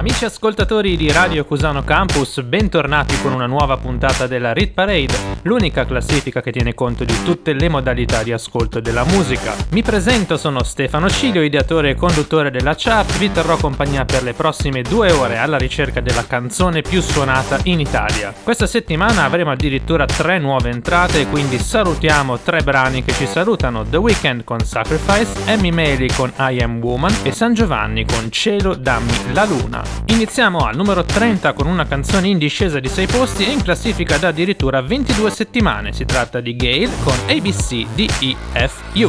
Amici 0.00 0.24
ascoltatori 0.24 0.96
di 0.96 1.12
Radio 1.12 1.44
Cusano 1.44 1.84
Campus, 1.84 2.40
bentornati 2.40 3.20
con 3.20 3.34
una 3.34 3.44
nuova 3.44 3.76
puntata 3.76 4.26
della 4.26 4.54
Rit 4.54 4.72
Parade, 4.72 5.12
l'unica 5.42 5.84
classifica 5.84 6.40
che 6.40 6.50
tiene 6.50 6.72
conto 6.72 7.04
di 7.04 7.22
tutte 7.22 7.52
le 7.52 7.68
modalità 7.68 8.22
di 8.22 8.32
ascolto 8.32 8.80
della 8.80 9.04
musica. 9.04 9.54
Mi 9.72 9.82
presento, 9.82 10.38
sono 10.38 10.62
Stefano 10.62 11.10
Cilio, 11.10 11.42
ideatore 11.42 11.90
e 11.90 11.96
conduttore 11.96 12.50
della 12.50 12.74
chart, 12.74 13.18
vi 13.18 13.30
terrò 13.30 13.58
compagnia 13.58 14.06
per 14.06 14.22
le 14.22 14.32
prossime 14.32 14.80
due 14.80 15.12
ore 15.12 15.36
alla 15.36 15.58
ricerca 15.58 16.00
della 16.00 16.26
canzone 16.26 16.80
più 16.80 17.02
suonata 17.02 17.58
in 17.64 17.78
Italia. 17.78 18.32
Questa 18.42 18.66
settimana 18.66 19.24
avremo 19.24 19.50
addirittura 19.50 20.06
tre 20.06 20.38
nuove 20.38 20.70
entrate, 20.70 21.26
quindi 21.26 21.58
salutiamo 21.58 22.38
tre 22.38 22.62
brani 22.62 23.04
che 23.04 23.12
ci 23.12 23.26
salutano, 23.26 23.84
The 23.84 23.98
Weeknd 23.98 24.44
con 24.44 24.60
Sacrifice, 24.60 25.28
Amy 25.52 25.70
Maley 25.70 26.08
con 26.14 26.32
I 26.38 26.62
Am 26.62 26.78
Woman 26.80 27.14
e 27.22 27.32
San 27.32 27.52
Giovanni 27.52 28.06
con 28.06 28.30
Cielo 28.30 28.74
dammi 28.74 29.34
la 29.34 29.44
luna. 29.44 29.89
Iniziamo 30.06 30.66
al 30.66 30.76
numero 30.76 31.04
30 31.04 31.52
con 31.52 31.66
una 31.66 31.86
canzone 31.86 32.28
in 32.28 32.38
discesa 32.38 32.80
di 32.80 32.88
6 32.88 33.06
posti 33.06 33.44
e 33.44 33.50
in 33.52 33.62
classifica 33.62 34.16
da 34.18 34.28
addirittura 34.28 34.82
22 34.82 35.30
settimane. 35.30 35.92
Si 35.92 36.04
tratta 36.04 36.40
di 36.40 36.56
Gale 36.56 36.90
con 37.04 37.14
ABC 37.28 37.86
DEFU. 37.94 39.08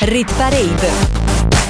Rit 0.00 0.34
Parade. 0.34 0.90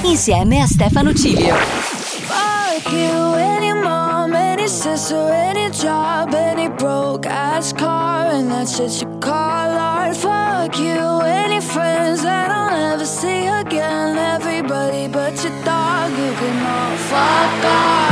Insieme 0.04 0.60
a 0.60 0.66
Stefano 0.66 1.12
Cilio. 1.12 1.54
Fuck 1.54 2.92
you, 2.92 3.34
any 3.34 3.72
mom, 3.72 4.32
any 4.34 4.66
sister, 4.66 5.30
any 5.30 5.70
job, 5.70 6.32
any 6.34 6.68
broke 6.68 7.28
ass 7.28 7.72
car, 7.72 8.30
and 8.32 8.50
that's 8.50 8.74
shit 8.74 9.02
you 9.02 9.18
call 9.18 9.76
art. 9.76 10.16
Fuck 10.16 10.78
you, 10.78 11.20
any 11.20 11.60
friends 11.60 12.22
that 12.22 12.50
I'll 12.50 12.70
never 12.70 13.04
see 13.04 13.46
again. 13.46 14.16
Everybody 14.16 15.08
but 15.08 15.40
your 15.44 15.52
dog, 15.62 16.10
you 16.10 16.32
can 16.34 16.66
all 16.66 16.96
fuck 16.96 17.64
off. 17.64 18.11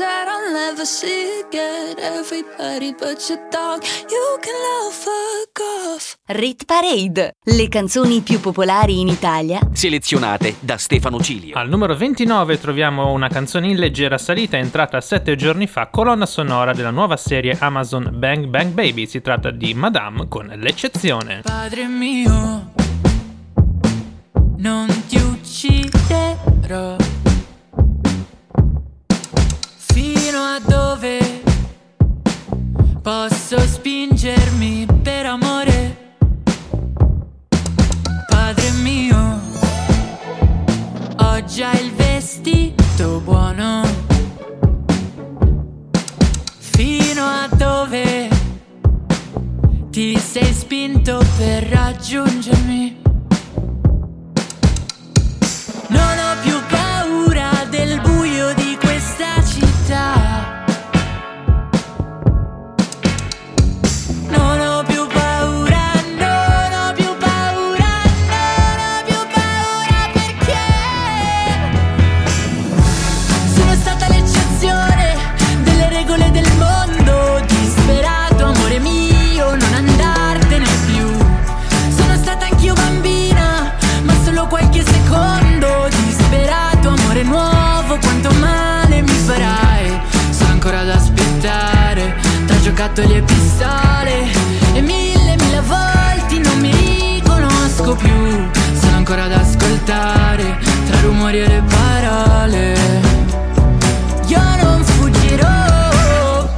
That 0.00 0.26
I'll 0.28 0.50
never 0.50 0.84
see 0.84 1.42
again. 1.44 1.96
Everybody 1.98 2.94
but 2.94 3.20
your 3.28 3.38
dog, 3.50 3.82
you 4.08 4.38
can 4.40 4.54
all 4.54 4.90
fuck 4.90 5.60
off. 5.60 6.16
Rit 6.26 6.64
Parade. 6.64 7.36
Le 7.44 7.68
canzoni 7.68 8.20
più 8.22 8.40
popolari 8.40 9.00
in 9.00 9.08
Italia. 9.08 9.60
Selezionate 9.72 10.56
da 10.60 10.78
Stefano 10.78 11.20
Cilio. 11.20 11.56
Al 11.56 11.68
numero 11.68 11.94
29 11.94 12.58
troviamo 12.58 13.12
una 13.12 13.28
canzone 13.28 13.68
in 13.68 13.76
leggera 13.76 14.16
salita 14.16 14.56
entrata 14.56 15.00
sette 15.02 15.36
giorni 15.36 15.66
fa, 15.66 15.88
colonna 15.88 16.26
sonora 16.26 16.72
della 16.72 16.90
nuova 16.90 17.18
serie 17.18 17.56
Amazon 17.60 18.10
Bang 18.14 18.46
Bang 18.46 18.72
Baby. 18.72 19.06
Si 19.06 19.20
tratta 19.20 19.50
di 19.50 19.74
Madame 19.74 20.28
con 20.28 20.46
l'eccezione. 20.56 21.42
Padre 21.42 21.86
mio, 21.86 22.72
non 24.56 24.86
ti 25.06 25.16
ucciderò. 25.16 26.96
Fino 29.92 30.38
a 30.38 30.60
dove 30.64 31.42
posso 33.02 33.58
spingermi 33.58 34.86
per 35.02 35.26
amore? 35.26 36.14
Padre 38.28 38.70
mio, 38.82 39.40
ho 41.16 41.44
già 41.44 41.72
il 41.72 41.92
vestito 41.92 43.20
buono. 43.24 43.82
Fino 46.58 47.24
a 47.24 47.48
dove 47.56 48.28
ti 49.90 50.16
sei 50.18 50.52
spinto 50.52 51.22
per 51.36 51.64
raggiungermi? 51.64 53.02
Non 55.88 56.18
giocattoli 92.80 93.16
e 93.16 93.22
pistole 93.22 94.32
E 94.72 94.80
mille, 94.80 95.36
mille 95.36 95.60
volte 95.60 96.38
non 96.38 96.58
mi 96.60 96.72
riconosco 97.20 97.94
più. 97.94 98.48
Sono 98.80 98.96
ancora 98.96 99.24
ad 99.24 99.32
ascoltare 99.32 100.58
tra 100.86 101.00
rumori 101.02 101.40
e 101.40 101.46
le 101.46 101.62
parole. 101.68 102.78
Io 104.28 104.40
non 104.62 104.82
fuggirò. 104.82 106.48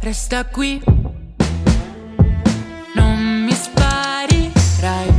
Resta 0.00 0.44
qui. 0.44 0.80
Non 2.94 3.18
mi 3.18 3.52
sparirai. 3.52 5.12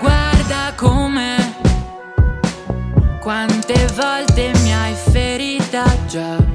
Guarda 0.00 0.72
come 0.74 1.54
quante 3.20 3.86
volte 3.94 4.50
mi 4.62 4.74
hai 4.74 4.94
ferita 4.94 5.84
già 6.08 6.45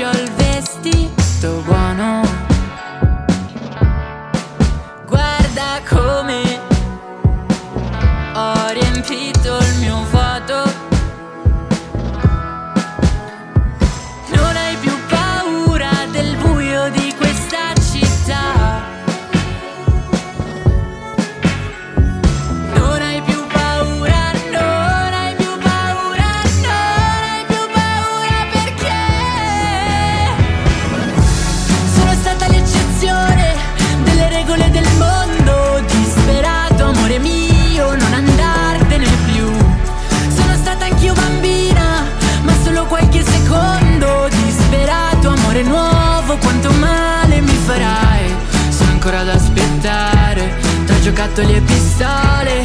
Ho 0.00 0.10
il 0.10 0.30
vestito 0.36 1.60
buono. 1.66 2.22
Guarda 5.04 5.80
come 5.88 6.47
giocattoli 51.28 51.54
e 51.54 51.60
pistole 51.60 52.64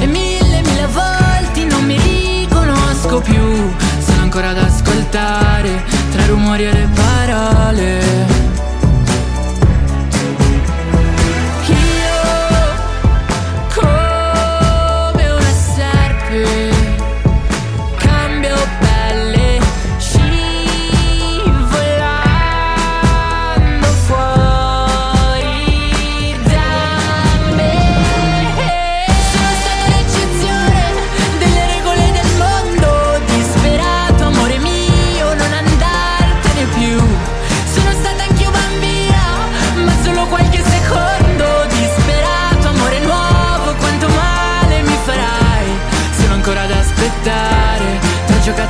E 0.00 0.06
mille, 0.06 0.62
mille 0.62 0.86
volte 0.86 1.64
non 1.64 1.84
mi 1.84 1.98
riconosco 1.98 3.20
più. 3.20 3.72
Sono 3.98 4.22
ancora 4.22 4.50
ad 4.50 4.58
ascoltare 4.58 5.82
tra 6.12 6.26
rumori 6.26 6.64
e 6.64 6.72
le 6.72 6.88
parole 6.94 8.53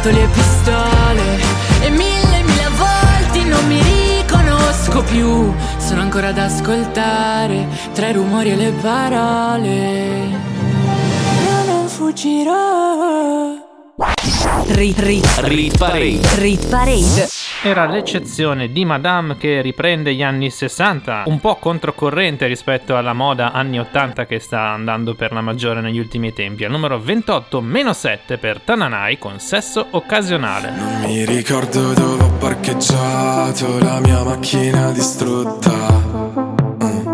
tra 0.04 0.12
giocattoli 0.12 0.20
e 0.20 0.26
pistole 0.28 1.22
e 1.80 1.90
mille 1.90 2.42
mille 2.42 2.68
volte 2.76 3.44
non 3.44 3.66
mi 3.66 3.80
riconosco 4.18 5.02
più 5.02 5.52
sono 5.78 6.02
ancora 6.02 6.28
ad 6.28 6.38
ascoltare 6.38 7.66
tra 7.94 8.08
i 8.08 8.12
rumori 8.12 8.50
e 8.50 8.56
le 8.56 8.72
parole 8.72 10.28
io 11.46 11.64
non 11.66 11.88
fuggirò 11.88 13.62
Rit, 14.66 14.98
rit, 14.98 15.26
Rit 15.38 15.78
Parade. 15.78 16.20
rit 16.36 16.66
parade. 16.66 17.28
Era 17.66 17.86
l'eccezione 17.86 18.70
di 18.70 18.84
Madame 18.84 19.38
che 19.38 19.62
riprende 19.62 20.14
gli 20.14 20.22
anni 20.22 20.50
60, 20.50 21.22
un 21.28 21.40
po' 21.40 21.56
controcorrente 21.56 22.46
rispetto 22.46 22.94
alla 22.94 23.14
moda 23.14 23.52
anni 23.52 23.80
80 23.80 24.26
che 24.26 24.38
sta 24.38 24.68
andando 24.68 25.14
per 25.14 25.32
la 25.32 25.40
maggiore 25.40 25.80
negli 25.80 25.98
ultimi 25.98 26.34
tempi. 26.34 26.66
Al 26.66 26.70
numero 26.70 27.00
28 27.00 27.62
meno 27.62 27.94
7 27.94 28.36
per 28.36 28.60
Tananai 28.60 29.16
con 29.18 29.40
sesso 29.40 29.86
occasionale. 29.92 30.72
Non 30.72 31.00
mi 31.06 31.24
ricordo 31.24 31.94
dove 31.94 32.24
ho 32.24 32.30
parcheggiato 32.32 33.78
la 33.78 33.98
mia 34.00 34.22
macchina 34.22 34.92
distrutta. 34.92 35.72
Mm. 36.84 37.06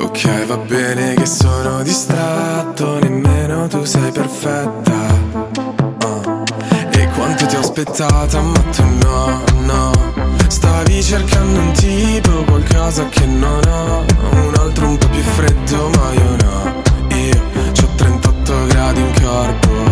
Ok, 0.00 0.46
va 0.46 0.56
bene 0.56 1.14
che 1.14 1.26
sono 1.26 1.84
distratto, 1.84 2.98
nemmeno 2.98 3.68
tu 3.68 3.84
sei 3.84 4.10
perfetta. 4.10 5.45
Quanto 7.26 7.46
ti 7.46 7.56
ho 7.56 7.58
aspettata, 7.58 8.40
ma 8.40 8.60
tu 8.70 8.84
no, 8.84 9.42
no. 9.64 9.90
Stavi 10.46 11.02
cercando 11.02 11.58
un 11.58 11.72
tipo, 11.72 12.44
qualcosa 12.44 13.08
che 13.08 13.26
non 13.26 13.60
ho. 13.66 14.04
Un 14.30 14.54
altro 14.56 14.86
un 14.86 14.96
po' 14.96 15.08
più 15.08 15.22
freddo, 15.22 15.88
ma 15.88 16.12
io 16.12 16.36
no. 16.36 16.82
Io 17.16 17.42
ho 17.82 17.94
38 17.96 18.66
gradi 18.66 19.00
in 19.00 19.12
corpo. 19.20 19.85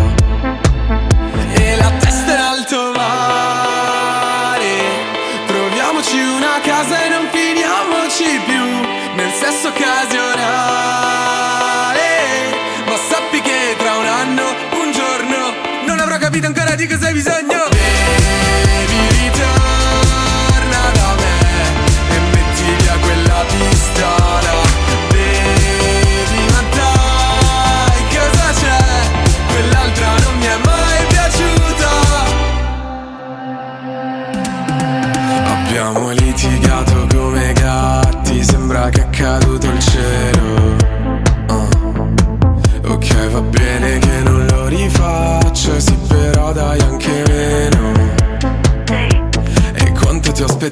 Capito 16.87 17.05
ancora 17.07 17.13
di 17.13 17.21
cosa 17.21 17.44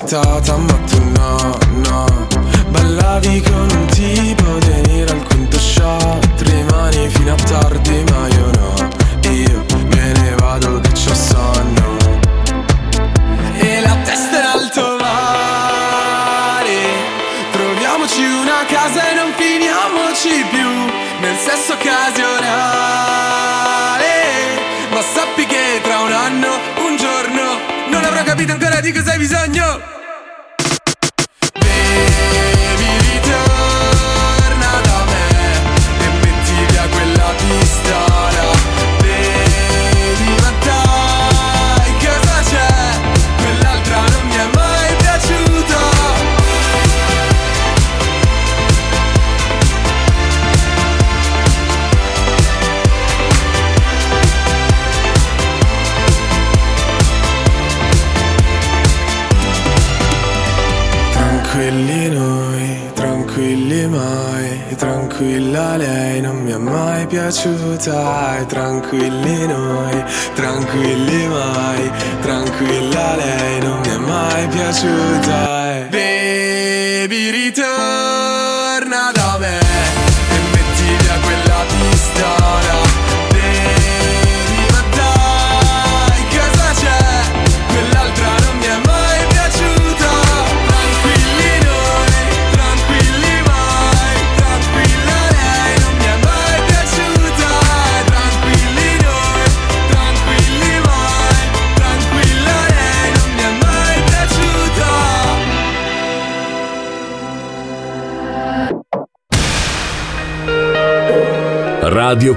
aspettata 0.04 0.58
ma 0.58 0.74
tu 0.86 1.02
no, 1.18 1.58
no. 1.88 2.28
Ballavi 2.70 3.42
con 3.42 3.70
un 3.72 3.86
tipo 3.88 4.58
venire 4.68 5.12
al 5.12 5.24
quinto 5.24 5.58
shot. 5.58 6.42
Rimani 6.42 7.10
fino 7.10 7.32
a 7.34 7.36
tardi 7.36 8.04
ma 8.10 8.28
io 8.28 8.52
no. 8.60 8.74
Io 9.30 9.66
me 9.88 10.12
ne 10.12 10.36
vado 10.36 10.82
che 10.82 10.90
c'ho 10.92 11.14
sonno. 11.16 11.98
E 13.56 13.82
la 13.82 13.96
testa 14.04 14.40
in 14.40 14.46
alto 14.46 14.98
mare. 15.00 16.80
Troviamoci 17.52 18.24
una 18.24 18.66
casa 18.68 19.10
e 19.10 19.14
non 19.16 19.32
finiamoci 19.36 20.46
più. 20.50 20.70
Nel 21.22 21.38
sesso 21.38 21.74
occasionale. 21.74 22.92
Ma 24.92 25.02
sappi 25.02 25.46
che 25.46 25.80
tra 25.82 26.00
un 26.02 26.12
anno, 26.12 26.60
un 26.86 26.98
giorno 26.98 27.58
Non 27.90 28.04
avrò 28.04 28.22
capito 28.24 28.52
ancora 28.52 28.80
di 28.80 28.92
cosa 28.92 29.12
hai 29.12 29.18
bisogno 29.18 29.93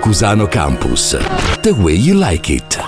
Cusano 0.07 0.47
Campus. 0.47 1.19
The 1.63 1.71
way 1.71 1.97
you 1.97 2.17
like 2.17 2.53
it. 2.53 2.81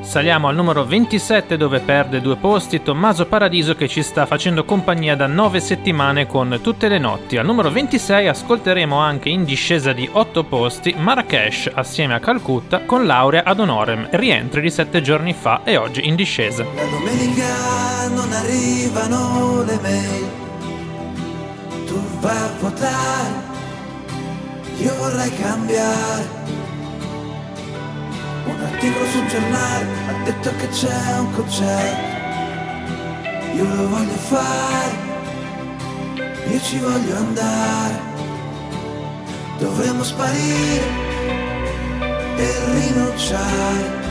Saliamo 0.00 0.48
al 0.48 0.54
numero 0.54 0.86
27 0.86 1.58
dove 1.58 1.80
perde 1.80 2.22
due 2.22 2.36
posti 2.36 2.82
Tommaso 2.82 3.26
Paradiso 3.26 3.74
che 3.74 3.86
ci 3.86 4.02
sta 4.02 4.24
facendo 4.24 4.64
compagnia 4.64 5.14
da 5.14 5.26
9 5.26 5.60
settimane 5.60 6.26
con 6.26 6.58
tutte 6.62 6.88
le 6.88 6.96
notti. 6.96 7.36
Al 7.36 7.44
numero 7.44 7.70
26 7.70 8.28
ascolteremo 8.28 8.96
anche 8.96 9.28
in 9.28 9.44
discesa 9.44 9.92
di 9.92 10.08
8 10.10 10.44
posti 10.44 10.94
Marrakesh 10.96 11.70
assieme 11.74 12.14
a 12.14 12.18
Calcutta 12.18 12.86
con 12.86 13.04
laurea 13.04 13.44
ad 13.44 13.60
honorem, 13.60 14.08
rientri 14.12 14.62
di 14.62 14.70
7 14.70 15.02
giorni 15.02 15.34
fa 15.34 15.64
e 15.64 15.76
oggi 15.76 16.08
in 16.08 16.14
discesa. 16.14 16.64
La 16.64 16.84
domenica 16.84 18.08
non 18.08 18.32
arrivano 18.32 19.64
le 19.64 19.78
mail, 19.82 20.26
tu 21.84 22.00
vai 22.20 22.36
a 22.38 22.50
votare, 22.58 23.55
io 24.78 24.94
vorrei 24.96 25.34
cambiare. 25.34 26.44
Un 28.46 28.60
articolo 28.60 29.06
sul 29.06 29.26
giornale 29.26 29.86
ha 30.08 30.24
detto 30.24 30.50
che 30.56 30.68
c'è 30.68 31.18
un 31.18 31.32
concerto, 31.32 32.14
io 33.54 33.74
lo 33.74 33.88
voglio 33.88 34.16
fare, 34.16 34.94
io 36.50 36.60
ci 36.60 36.78
voglio 36.78 37.16
andare. 37.16 38.14
Dovremmo 39.58 40.02
sparire 40.02 41.04
e 42.36 42.54
rinunciare 42.74 44.04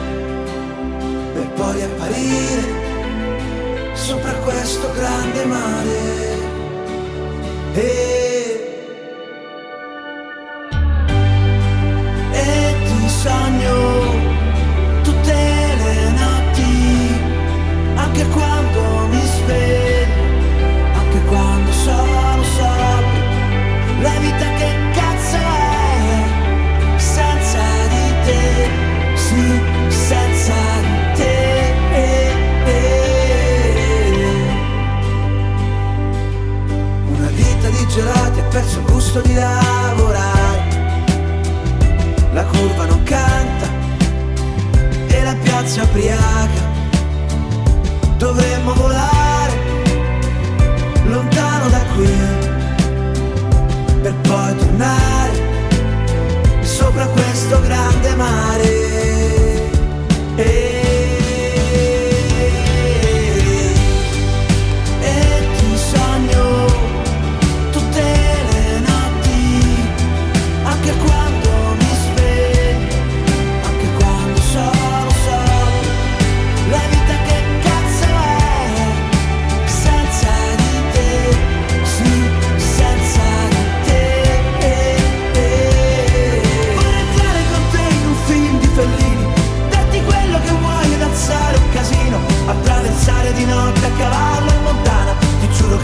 per 1.34 1.48
poi 1.51 1.81
apparire 1.84 2.86
sopra 3.93 4.31
questo 4.34 4.91
grande 4.93 5.45
mare. 5.45 6.34
E, 7.74 8.35
perso 38.65 38.79
il 38.79 38.86
gusto 38.86 39.22
di 39.22 39.34
lavorare. 39.36 40.63
La 42.34 42.43
curva 42.45 42.86
non 42.86 43.03
canta 43.03 43.67
e 45.07 45.24
la 45.24 45.36
piazza 45.36 45.84
ubriaca. 45.84 46.74
Dovremmo 48.17 48.54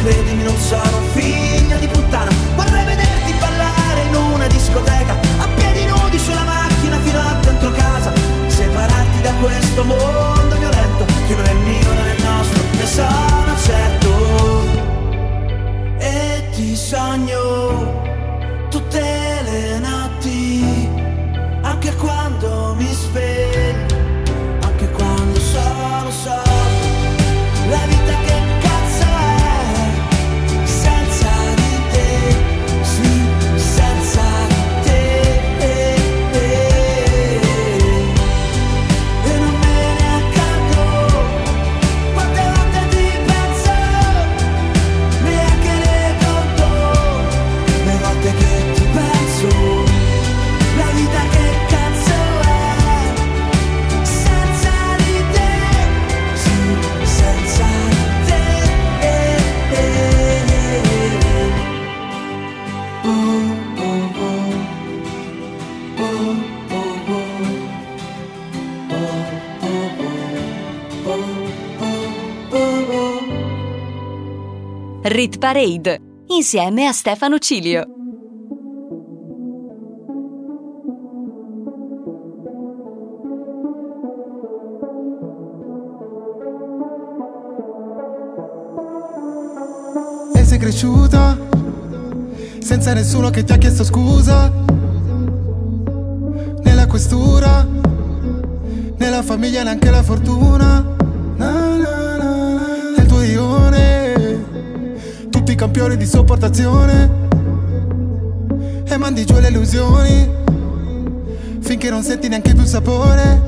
credimi, 0.02 0.44
non 0.44 0.58
sono 0.58 0.98
un 0.98 1.08
figlio 1.14 1.78
di 1.78 1.88
puttana. 1.88 2.32
Vorrei 2.56 2.86
vederti 2.86 3.34
ballare 3.40 4.02
in 4.08 4.16
una 4.16 4.48
discoteca, 4.48 5.14
a 5.38 5.48
piedi 5.56 5.86
nudi 5.86 6.18
sulla 6.18 6.44
macchina 6.44 7.00
fino 7.00 7.20
a 7.20 7.34
dentro 7.42 7.72
casa, 7.72 8.12
separarti 8.48 9.22
da 9.22 9.34
questo 9.40 9.84
mondo 9.84 10.31
Rit 75.22 75.38
Parade 75.38 76.00
insieme 76.30 76.88
a 76.88 76.92
Stefano 76.92 77.38
Cilio. 77.38 77.86
E 90.34 90.44
sei 90.44 90.58
cresciuta 90.58 91.38
senza 92.58 92.94
nessuno 92.94 93.30
che 93.30 93.44
ti 93.44 93.52
ha 93.52 93.58
chiesto 93.58 93.84
scusa. 93.84 94.52
Nella 96.64 96.88
questura, 96.88 97.64
nella 98.98 99.22
famiglia 99.22 99.62
neanche 99.62 99.92
la 99.92 100.02
fortuna. 100.02 101.01
Ione, 105.62 105.68
tutti 105.68 105.68
campioni 105.68 105.98
di 105.98 106.06
sopportazione. 106.06 107.10
e 108.86 108.98
mandi 108.98 109.26
giù 109.26 109.40
le 109.40 109.48
illusioni 109.48 110.30
finché 111.62 111.90
non 111.90 112.04
senti 112.04 112.28
neanche 112.28 112.54
più 112.54 112.64
il 112.64 112.68
sapore. 112.68 113.42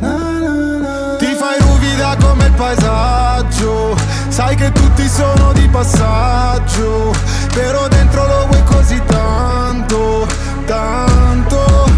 Na, 0.00 0.16
na, 0.16 0.78
na. 0.78 1.16
Ti 1.18 1.26
fai 1.26 1.58
ruvida 1.60 2.16
come 2.20 2.46
il 2.46 2.52
paesaggio, 2.52 3.96
sai 4.28 4.56
che 4.56 4.72
tutti 4.72 5.06
sono 5.08 5.52
di 5.52 5.68
passaggio, 5.68 7.12
però 7.52 7.86
dentro 7.88 8.26
lo 8.26 8.46
vuoi 8.48 8.64
così 8.64 9.00
tanto, 9.06 10.26
tanto. 10.64 11.88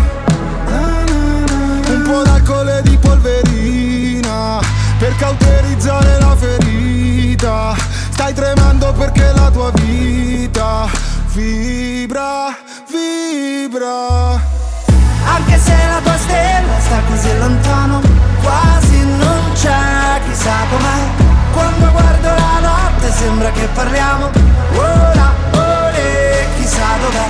Un 1.87 2.03
po' 2.05 2.23
d'alcol 2.23 2.69
e 2.69 2.83
di 2.83 2.97
polverina 2.99 4.61
per 4.99 5.15
cauterizzare 5.17 6.19
la 6.19 6.37
ferita. 6.37 7.92
Stai 8.23 8.35
tremando 8.35 8.93
perché 8.93 9.33
la 9.35 9.51
tua 9.51 9.73
vita 9.83 10.89
vibra, 11.33 12.57
vibra. 12.89 14.41
Anche 15.25 15.59
se 15.59 15.75
la 15.89 16.01
tua 16.01 16.17
stella 16.19 16.79
sta 16.79 17.01
così 17.09 17.39
lontano 17.39 18.01
Quasi 18.41 19.05
non 19.05 19.53
c'è 19.55 20.21
chissà 20.29 20.55
com'è. 20.71 21.01
Quando 21.53 21.91
guardo 21.91 22.29
la 22.29 22.61
notte 22.61 23.11
sembra 23.11 23.51
che 23.51 23.67
parliamo 23.75 24.31
Ora, 24.77 25.33
ore, 25.55 26.47
chissà 26.59 26.97
dov'è. 27.01 27.29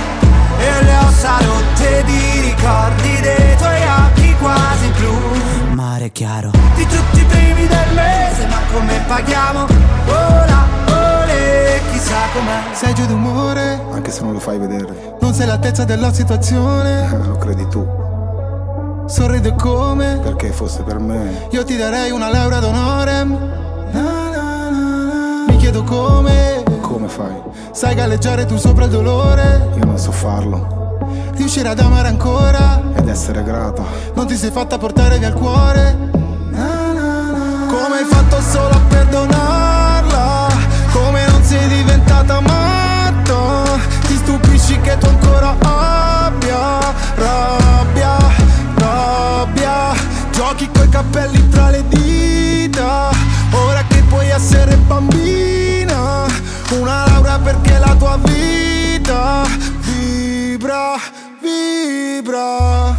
E 0.59 0.83
le 0.83 0.97
ossa 1.07 1.37
rotte 1.39 2.03
di 2.03 2.39
ricordi 2.41 3.19
dei 3.19 3.57
tuoi 3.57 3.81
occhi 3.81 4.35
quasi 4.39 4.87
blu. 4.99 5.73
Mare 5.73 6.11
chiaro. 6.11 6.51
Di 6.75 6.85
tutti 6.85 7.19
i 7.19 7.25
primi 7.25 7.65
del 7.65 7.93
mese 7.95 8.45
ma 8.45 8.59
come 8.71 9.03
paghiamo? 9.07 9.65
Ora, 10.05 10.81
chissà 11.91 12.15
com'è 12.33 12.73
Sei 12.73 12.93
giù 12.93 13.05
d'umore, 13.05 13.81
Anche 13.91 14.11
se 14.11 14.21
non 14.21 14.33
lo 14.33 14.39
fai 14.39 14.57
vedere, 14.57 15.15
non 15.19 15.33
sei 15.33 15.43
all'altezza 15.43 15.83
della 15.83 16.13
situazione. 16.13 17.09
lo 17.27 17.37
credi 17.37 17.67
tu. 17.67 17.85
Sorride 19.05 19.53
come 19.55 20.19
Perché 20.23 20.51
fosse 20.51 20.81
per 20.83 20.99
me, 20.99 21.47
io 21.51 21.63
ti 21.63 21.75
darei 21.75 22.11
una 22.11 22.29
laurea 22.29 22.59
d'onore. 22.59 23.23
Na, 23.23 24.29
na, 24.29 24.69
na, 24.69 24.69
na. 24.69 25.45
Mi 25.47 25.57
chiedo 25.57 25.83
come 25.83 26.63
come 26.81 27.07
fai? 27.07 27.41
sai 27.71 27.95
galleggiare 27.95 28.45
tu 28.45 28.57
sopra 28.57 28.85
il 28.85 28.91
dolore. 28.91 29.71
Io 29.75 29.83
non 29.85 29.97
so 29.97 30.11
farlo. 30.11 30.99
Riuscire 31.33 31.67
ad 31.67 31.79
amare 31.79 32.07
ancora. 32.07 32.81
Ed 32.93 33.07
essere 33.07 33.43
grato. 33.43 33.83
Non 34.13 34.27
ti 34.27 34.35
sei 34.35 34.51
fatta 34.51 34.77
portare 34.77 35.17
via 35.17 35.29
il 35.29 35.33
cuore. 35.33 36.11
Come 36.51 37.97
hai 37.97 38.05
fatto 38.05 38.39
solo 38.41 38.69
a 38.69 38.79
perdonarla? 38.87 39.72
Diventata 42.03 42.41
matta? 42.41 43.79
Ti 44.07 44.15
stupisci 44.15 44.79
che 44.81 44.97
tu 44.97 45.05
ancora 45.07 45.55
abbia 45.61 46.93
rabbia, 47.15 48.17
rabbia. 48.75 49.93
Giochi 50.31 50.69
coi 50.73 50.89
capelli 50.89 51.47
tra 51.49 51.69
le 51.69 51.83
dita. 51.87 53.09
Ora 53.51 53.83
che 53.87 54.03
puoi 54.09 54.29
essere 54.29 54.75
bambina. 54.75 56.25
Una 56.71 57.05
laurea 57.05 57.39
perché 57.39 57.77
la 57.77 57.95
tua 57.97 58.17
vita 58.21 59.43
vibra, 59.81 60.95
vibra. 61.39 62.95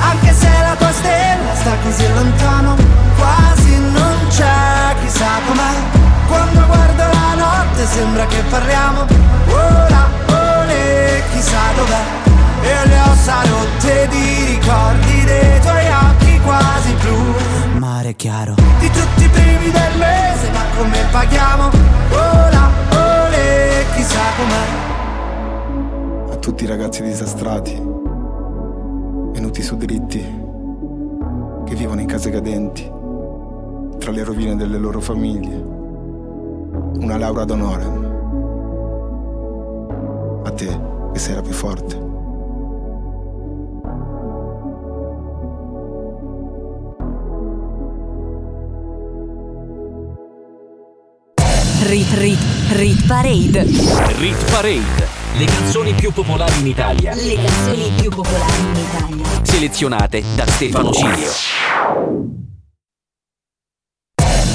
Anche 0.00 0.32
se 0.32 0.48
la 0.48 0.74
tua 0.76 0.92
stella 0.92 1.54
sta 1.54 1.72
così 1.82 2.06
lontano 2.14 2.76
Quasi 3.16 3.76
non 3.76 4.14
c'è 4.28 4.94
chissà 5.00 5.40
com'è 5.46 5.97
Quando 6.28 6.66
guardo 6.66 7.02
la 7.02 7.34
notte 7.34 7.86
sembra 7.86 8.26
che 8.26 8.42
parliamo. 8.48 9.06
Ora, 9.48 10.08
ore, 10.28 11.22
chissà 11.32 11.72
dov'è. 11.74 12.02
E 12.60 12.88
le 12.88 13.00
ossa 13.00 13.40
rotte 13.42 14.08
di 14.08 14.44
ricordi 14.44 15.24
dei 15.24 15.60
tuoi 15.60 15.86
occhi 15.88 16.40
quasi 16.40 16.92
blu. 17.00 17.78
Mare 17.78 18.14
chiaro 18.14 18.54
Di 18.80 18.90
tutti 18.90 19.24
i 19.24 19.28
primi 19.28 19.70
del 19.70 19.96
mese 19.96 20.50
ma 20.50 20.62
come 20.76 20.98
paghiamo? 21.10 21.70
Ora, 22.10 22.70
ore, 22.90 23.86
chissà 23.94 24.20
com'è. 24.36 26.32
A 26.32 26.36
tutti 26.36 26.64
i 26.64 26.66
ragazzi 26.66 27.02
disastrati, 27.02 27.80
venuti 29.32 29.62
su 29.62 29.76
dritti, 29.76 30.20
che 31.64 31.74
vivono 31.74 32.00
in 32.00 32.06
case 32.06 32.30
cadenti, 32.30 32.90
tra 33.98 34.10
le 34.10 34.24
rovine 34.24 34.56
delle 34.56 34.78
loro 34.78 35.00
famiglie. 35.00 35.77
Una 37.00 37.16
laurea 37.16 37.44
d'onore. 37.44 37.84
A 40.44 40.50
te, 40.50 40.80
che 41.12 41.18
sei 41.18 41.34
la 41.34 41.42
più 41.42 41.52
forte. 41.52 42.06
Rit 51.88 52.12
Rit 52.14 52.38
Rit 52.72 53.06
Parade. 53.06 53.62
Rit 54.18 54.50
Parade. 54.50 55.06
Le 55.36 55.44
canzoni 55.44 55.94
più 55.94 56.12
popolari 56.12 56.58
in 56.60 56.66
Italia. 56.66 57.14
Le 57.14 57.34
canzoni 57.34 57.92
più 57.96 58.10
popolari 58.10 58.60
in 58.60 58.76
Italia. 58.76 59.24
Selezionate 59.42 60.22
da 60.34 60.46
Stefano 60.46 60.92
Cilio. 60.92 61.30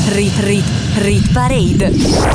Rit 0.10 0.40
Rit 0.40 0.83
Rit 0.96 1.32
Parade. 1.34 1.90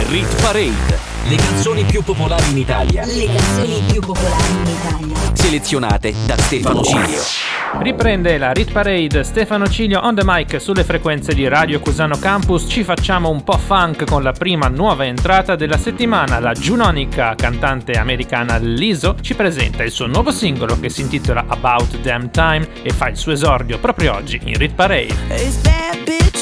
Rit 0.09 0.41
Parade. 0.43 0.99
Le 1.29 1.37
canzoni 1.37 1.85
più 1.85 2.03
popolari 2.03 2.51
in 2.51 2.59
Italia. 2.59 3.05
Le 3.07 3.27
canzoni 3.27 3.83
più 3.87 4.01
popolari 4.01 4.51
in 4.51 4.67
Italia. 4.67 5.17
Selezionate 5.33 6.13
da 6.27 6.37
Stefano 6.37 6.83
Cilio. 6.83 7.23
Riprende 7.81 8.37
la 8.37 8.53
Rit 8.53 8.73
Parade 8.73 9.23
Stefano 9.23 9.69
Ciglio 9.69 10.01
on 10.01 10.17
the 10.17 10.23
mic 10.25 10.61
sulle 10.61 10.83
frequenze 10.83 11.35
di 11.35 11.47
Radio 11.47 11.79
Cusano 11.79 12.19
Campus. 12.19 12.67
Ci 12.69 12.83
facciamo 12.83 13.31
un 13.31 13.45
po' 13.45 13.59
funk 13.59 14.05
con 14.05 14.25
la 14.25 14.33
prima 14.33 14.67
nuova 14.67 15.05
entrata 15.07 15.55
della 15.55 15.79
settimana. 15.79 16.41
La 16.41 16.53
Junonica, 16.53 17.37
cantante 17.37 17.93
americana 17.93 18.57
Lizzo, 18.57 19.15
ci 19.21 19.35
presenta 19.35 19.85
il 19.85 19.93
suo 19.93 20.07
nuovo 20.07 20.33
singolo 20.33 20.81
che 20.81 20.89
si 20.89 21.03
intitola 21.03 21.45
About 21.47 22.01
Damn 22.01 22.31
Time 22.33 22.67
e 22.83 22.91
fa 22.91 23.09
il 23.09 23.17
suo 23.17 23.31
esordio 23.31 23.79
proprio 23.79 24.15
oggi 24.15 24.41
in 24.43 24.59
Rit 24.59 24.75
Parade. 24.75 26.28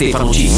Stefano 0.00 0.30
G. 0.30 0.50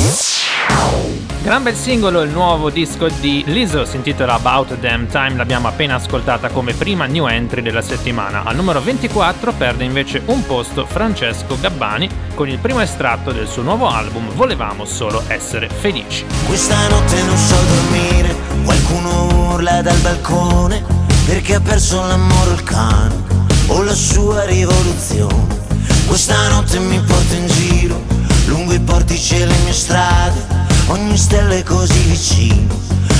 Gran 1.42 1.64
bel 1.64 1.74
singolo 1.74 2.20
il 2.20 2.30
nuovo 2.30 2.70
disco 2.70 3.08
di 3.08 3.42
Lizzo 3.48 3.84
si 3.84 3.96
intitola 3.96 4.34
About 4.34 4.78
Damn 4.78 5.08
Time, 5.08 5.34
l'abbiamo 5.34 5.66
appena 5.66 5.96
ascoltata 5.96 6.48
come 6.50 6.74
prima 6.74 7.06
new 7.06 7.26
entry 7.26 7.60
della 7.60 7.82
settimana. 7.82 8.44
Al 8.44 8.54
numero 8.54 8.80
24 8.80 9.52
perde 9.54 9.82
invece 9.82 10.22
un 10.26 10.46
posto 10.46 10.86
Francesco 10.86 11.58
Gabbani 11.58 12.08
con 12.36 12.48
il 12.48 12.58
primo 12.58 12.78
estratto 12.82 13.32
del 13.32 13.48
suo 13.48 13.62
nuovo 13.62 13.88
album 13.88 14.30
Volevamo 14.30 14.84
solo 14.84 15.20
essere 15.26 15.68
felici. 15.68 16.24
Questa 16.46 16.76
notte 16.86 17.20
non 17.22 17.36
so 17.36 17.56
dormire, 17.66 18.36
qualcuno 18.62 19.54
urla 19.54 19.82
dal 19.82 19.98
balcone 20.02 20.84
perché 21.26 21.56
ha 21.56 21.60
perso 21.60 22.00
l'amore 22.06 22.52
il 22.52 22.62
cane 22.62 23.22
o 23.66 23.82
la 23.82 23.94
sua 23.94 24.44
rivoluzione. 24.44 25.58
Questa 26.06 26.48
notte 26.48 26.78
mi 26.78 27.00
porta 27.00 27.34
in 27.34 27.46
giro, 27.48 28.11
lungo 28.46 28.72
i 28.72 28.80
portici 28.80 29.36
e 29.40 29.46
le 29.46 29.56
mie 29.64 29.72
strade, 29.72 30.44
ogni 30.88 31.16
stella 31.16 31.54
è 31.54 31.62
così 31.62 31.98
vicino, 32.02 32.74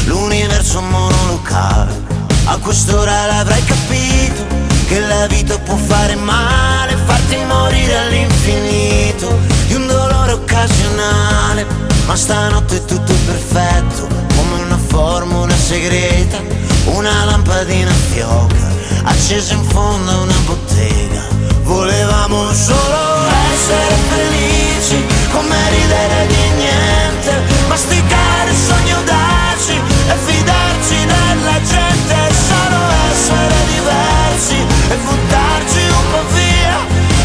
l'universo 0.04 0.80
monolocale. 0.80 2.10
A 2.44 2.56
quest'ora 2.58 3.26
l'avrai 3.26 3.64
capito, 3.64 4.44
che 4.88 5.00
la 5.00 5.26
vita 5.26 5.58
può 5.58 5.76
fare 5.76 6.16
male, 6.16 6.96
farti 7.06 7.36
morire 7.46 7.98
all'infinito, 7.98 9.38
di 9.66 9.74
un 9.74 9.86
dolore 9.86 10.32
occasionale. 10.32 11.66
Ma 12.06 12.16
stanotte 12.16 12.76
è 12.76 12.84
tutto 12.84 13.14
perfetto, 13.24 14.08
come 14.34 14.62
una 14.64 14.76
formula 14.76 15.54
segreta, 15.54 16.38
una 16.86 17.24
lampadina 17.24 17.92
fioca, 18.10 18.70
accesa 19.04 19.54
in 19.54 19.62
fondo 19.62 20.10
a 20.10 20.20
una 20.20 20.38
bottega. 20.44 21.22
Volevamo 21.62 22.52
solo 22.52 23.24
essere 23.54 23.94
felici, 24.10 25.04
come 25.32 25.56
ridere 25.70 26.26
di 26.26 26.50
niente, 26.56 27.42
masticare 27.68 28.52
sogni 28.54 28.92
audaci 28.92 29.80
e 30.08 30.14
fidarci 30.26 31.06
della 31.06 31.60
gente, 31.62 32.16
solo 32.48 32.78
essere 33.10 33.54
diversi 33.74 34.56
e 34.88 34.96
buttarci 34.96 35.80
un 35.88 36.10
po' 36.10 36.24
via 36.34 36.76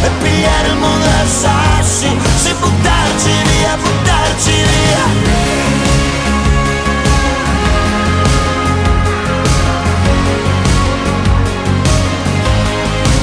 e 0.03 0.09
pigliare 0.21 0.67
il 0.69 0.77
mondo 0.77 1.05
a 1.05 1.25
sassi, 1.27 2.09
sì 2.37 2.53
buttarci 2.53 3.31
via, 3.43 3.75
buttarci 3.75 4.51
via. 4.51 5.05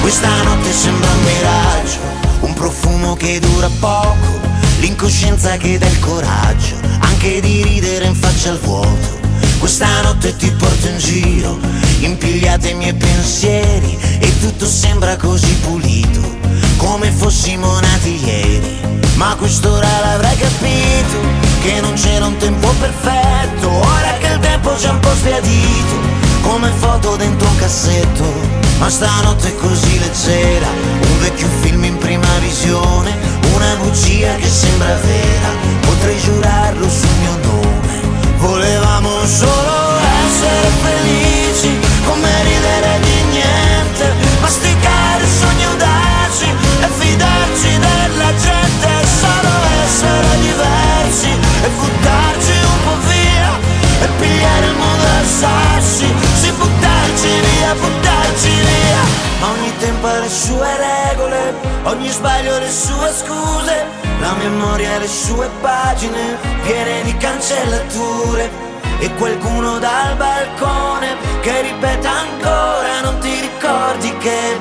Questa 0.01 0.29
notte 0.43 0.71
sembra 0.71 1.09
un 1.09 1.23
miraggio, 1.23 1.99
un 2.41 2.53
profumo 2.53 3.15
che 3.15 3.39
dura 3.39 3.69
poco, 3.79 4.44
l'incoscienza 4.79 5.57
che 5.57 5.77
dà 5.77 5.87
il 5.87 5.99
coraggio, 5.99 6.75
anche 6.99 7.41
di 7.41 7.63
ridere 7.63 8.05
in 8.05 8.15
faccia 8.15 8.49
al 8.49 8.59
vuoto. 8.59 9.23
Questa 9.59 10.01
notte 10.01 10.35
ti 10.35 10.51
porto 10.51 10.87
in 10.87 10.97
giro, 10.97 11.57
impigliate 11.99 12.69
i 12.69 12.73
miei 12.75 12.93
pensieri 12.93 13.97
e 14.19 14.39
tutto 14.39 14.65
sembra 14.65 15.15
così 15.17 15.53
pulito, 15.55 16.21
come 16.77 17.11
fossimo 17.11 17.79
nati 17.79 18.23
ieri. 18.23 18.77
Ma 19.15 19.35
quest'ora 19.35 19.87
l'avrai 20.01 20.37
capito, 20.37 21.17
che 21.61 21.79
non 21.79 21.93
c'era 21.93 22.25
un 22.25 22.37
tempo 22.37 22.67
perfetto, 22.79 23.69
ora 23.69 24.17
che 24.19 24.27
il 24.27 24.39
tempo 24.39 24.73
c'è 24.73 24.89
un 24.89 24.99
po' 24.99 25.15
sbiadito, 25.15 25.95
come 26.41 26.69
foto 26.77 27.15
dentro 27.15 27.47
un 27.47 27.55
cassetto. 27.55 28.23
Ma 28.77 28.89
stanotte 28.89 29.47
è 29.47 29.55
così 29.55 29.99
leggera, 29.99 30.67
vecchio 31.25 31.47
film 31.61 31.83
in 31.83 31.97
prima 31.97 32.27
visione, 32.39 33.11
una 33.55 33.75
bugia 33.77 34.35
che 34.35 34.47
sembra 34.47 34.93
vera, 34.93 35.49
potrei 35.81 36.19
giurarlo 36.19 36.87
sul 36.87 37.15
mio 37.21 37.35
nome. 37.41 37.93
Volevamo 38.37 39.25
solo 39.25 39.97
essere 40.21 40.69
felici, 40.83 41.79
come 42.05 42.29
ridere 42.43 42.99
di 43.01 43.23
niente, 43.31 44.05
masticare 44.39 45.25
sogni 45.25 45.63
audaci 45.63 46.49
e 46.81 46.87
fidarci 46.99 47.71
della 47.85 48.31
gente, 48.45 48.89
solo 49.21 49.53
essere 49.83 50.29
diversi 50.41 51.31
e 51.63 51.69
buttarci 51.69 52.55
un 52.69 52.79
po' 52.85 52.99
via 53.09 53.49
e 54.03 54.07
pigliare 54.19 54.65
il 54.67 54.75
mondo 54.77 55.05
a 55.05 55.25
sassi, 55.25 56.07
sì 56.39 56.51
buttarci 56.51 57.29
via, 57.47 57.73
buttarci 57.73 58.49
via. 58.49 59.23
Ogni 59.47 59.73
tempo 59.77 60.07
le 60.07 60.29
sue 60.29 60.77
regole, 60.77 60.94
ogni 61.83 62.09
sbaglio 62.09 62.57
le 62.59 62.69
sue 62.69 63.11
scuse, 63.13 63.85
la 64.19 64.33
memoria 64.33 64.97
le 64.97 65.07
sue 65.07 65.49
pagine 65.61 66.37
piene 66.63 67.01
di 67.03 67.15
cancellature. 67.17 68.63
E 68.99 69.13
qualcuno 69.15 69.77
dal 69.77 70.15
balcone 70.15 71.17
che 71.41 71.61
ripeta 71.61 72.11
ancora 72.11 73.01
non 73.03 73.19
ti 73.19 73.39
ricordi 73.41 74.17
che 74.17 74.57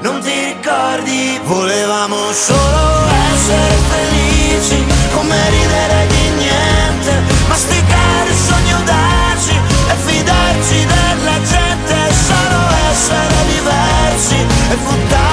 non 0.00 0.20
ti 0.20 0.44
ricordi. 0.44 1.40
Volevamo 1.44 2.32
solo 2.32 3.06
essere 3.32 3.74
felici 3.88 4.84
come 5.14 5.36
ridere 5.50 6.06
di 6.08 6.28
niente 6.38 7.12
masticare 7.48 8.32
sogni 8.34 8.72
audaci 8.72 9.56
e 9.88 9.94
fidarci 10.06 10.86
della 10.86 11.40
gente 11.42 12.14
solo 12.14 12.60
essere 12.90 13.34
diversi 13.46 14.36
e 14.70 14.76
buttarci 14.76 15.31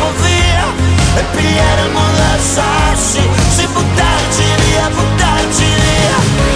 un 0.00 0.14
po' 0.14 0.22
via 0.22 0.66
e 1.16 1.24
pigliare 1.36 1.82
il 1.82 1.90
mondo 1.90 2.20
a 2.20 2.38
sassi 2.38 3.20
sì 3.48 3.66
buttarci 3.66 4.44
via 4.64 4.88
buttarci 4.88 5.64
via 5.64 6.50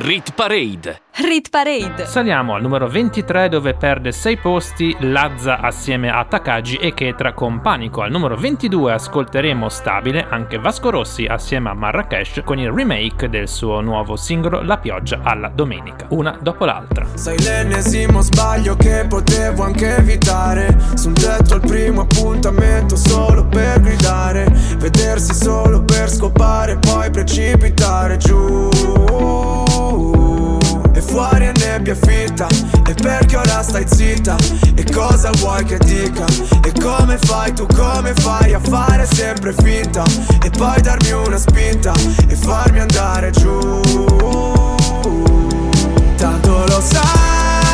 Rit 0.00 0.32
Parade. 0.32 1.00
Rit 1.14 1.50
Parade. 1.50 2.06
Saliamo 2.06 2.54
al 2.54 2.62
numero 2.62 2.86
23 2.86 3.48
dove 3.48 3.74
perde 3.74 4.12
6 4.12 4.36
posti 4.36 4.96
Lazza 5.00 5.58
assieme 5.58 6.08
a 6.08 6.24
Takagi 6.24 6.76
e 6.76 6.94
Ketra 6.94 7.32
con 7.32 7.60
Panico. 7.60 8.02
Al 8.02 8.10
numero 8.12 8.36
22 8.36 8.92
ascolteremo 8.92 9.68
stabile 9.68 10.24
anche 10.28 10.58
Vasco 10.58 10.90
Rossi 10.90 11.24
assieme 11.24 11.70
a 11.70 11.74
Marrakesh 11.74 12.42
con 12.44 12.60
il 12.60 12.70
remake 12.70 13.28
del 13.28 13.48
suo 13.48 13.80
nuovo 13.80 14.14
singolo 14.14 14.62
La 14.62 14.78
pioggia 14.78 15.20
alla 15.24 15.48
domenica, 15.48 16.06
una 16.10 16.38
dopo 16.40 16.64
l'altra. 16.64 17.04
Sei 17.14 17.40
l'ennesimo 17.42 18.20
sbaglio 18.20 18.76
che 18.76 19.04
potevo 19.08 19.64
anche 19.64 19.96
evitare 19.96 20.76
Su 20.94 21.08
un 21.08 21.14
tetto 21.14 21.54
al 21.54 21.60
primo 21.60 22.02
appuntamento 22.02 22.94
solo 22.94 23.44
per 23.46 23.80
gridare 23.80 24.46
Vedersi 24.76 25.34
solo 25.34 25.82
per 25.82 26.08
scopare 26.08 26.76
poi 26.78 27.10
precipitare 27.10 28.16
giù 28.18 29.67
E 30.92 31.00
fuori 31.00 31.44
è 31.46 31.52
nebbia 31.58 31.94
fitta 31.94 32.48
E 32.86 32.94
perché 32.94 33.36
ora 33.36 33.62
stai 33.62 33.84
zitta? 33.86 34.36
E 34.74 34.84
cosa 34.92 35.30
vuoi 35.38 35.64
che 35.64 35.78
dica? 35.78 36.24
E 36.64 36.72
come 36.80 37.18
fai 37.18 37.52
tu 37.52 37.66
come 37.66 38.12
fai 38.14 38.54
a 38.54 38.60
fare 38.60 39.06
sempre 39.06 39.52
finta? 39.52 40.04
E 40.42 40.50
poi 40.50 40.80
darmi 40.80 41.12
una 41.12 41.38
spinta 41.38 41.92
E 42.26 42.34
farmi 42.34 42.80
andare 42.80 43.30
giù. 43.30 43.80
Tanto 46.16 46.64
lo 46.66 46.80
sai, 46.80 47.67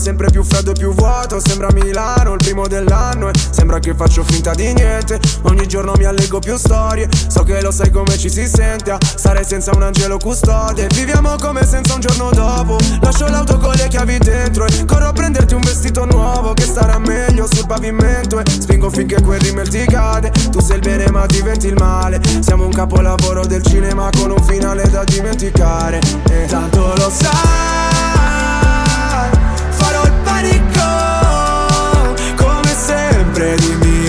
sempre 0.00 0.30
più 0.30 0.42
freddo 0.42 0.70
e 0.70 0.74
più 0.74 0.94
vuoto 0.94 1.38
Sembra 1.40 1.68
Milano, 1.72 2.32
il 2.32 2.38
primo 2.38 2.66
dell'anno 2.66 3.28
E 3.28 3.32
sembra 3.50 3.78
che 3.78 3.94
faccio 3.94 4.24
finta 4.24 4.54
di 4.54 4.72
niente. 4.72 5.20
Ogni 5.42 5.66
giorno 5.66 5.92
mi 5.96 6.04
allego 6.04 6.38
più 6.38 6.56
storie 6.56 7.08
So 7.28 7.42
che 7.42 7.60
lo 7.60 7.70
sai 7.70 7.90
come 7.90 8.16
ci 8.16 8.30
si 8.30 8.46
sente 8.46 8.92
A 8.92 8.98
stare 9.00 9.44
senza 9.44 9.72
un 9.74 9.82
angelo 9.82 10.16
custode. 10.16 10.86
Viviamo 10.94 11.36
come 11.36 11.66
senza 11.66 11.94
un 11.94 12.00
giorno 12.00 12.30
dopo 12.32 12.78
Lascio 13.02 13.28
l'auto 13.28 13.58
con 13.58 13.74
le 13.74 13.88
chiavi 13.88 14.18
dentro 14.18 14.64
E 14.64 14.84
corro 14.86 15.08
a 15.08 15.12
prenderti 15.12 15.54
un 15.54 15.60
vestito 15.60 16.06
nuovo 16.06 16.54
Che 16.54 16.64
starà 16.64 16.98
meglio 16.98 17.46
sul 17.52 17.66
pavimento 17.66 18.38
E 18.38 18.44
spingo 18.48 18.88
finché 18.88 19.20
quel 19.20 19.40
rimel 19.40 19.68
ti 19.68 19.84
cade. 19.84 20.30
Tu 20.50 20.60
sei 20.60 20.76
il 20.76 20.82
bene 20.82 21.10
ma 21.10 21.26
diventi 21.26 21.66
il 21.66 21.74
male. 21.74 22.20
Siamo 22.40 22.64
un 22.64 22.72
capolavoro 22.72 23.44
del 23.44 23.62
cinema 23.62 24.08
Con 24.16 24.30
un 24.30 24.42
finale 24.42 24.88
da 24.88 25.04
dimenticare. 25.04 26.00
E 26.30 26.46
tanto 26.46 26.94
lo 26.96 27.10
sai 27.10 27.89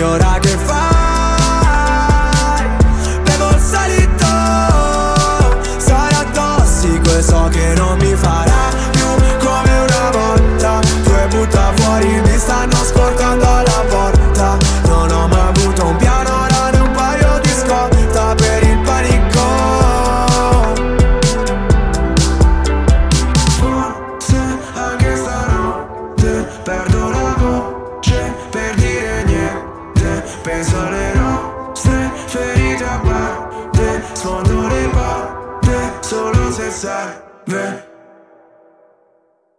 llorar 0.01 0.30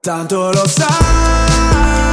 Tanto 0.05 0.51
lo 0.51 0.67
sai 0.67 2.12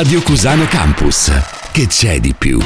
Radio 0.00 0.22
Cusano 0.22 0.64
Campus. 0.66 1.28
Che 1.72 1.88
c'è 1.88 2.20
di 2.20 2.32
più? 2.32 2.60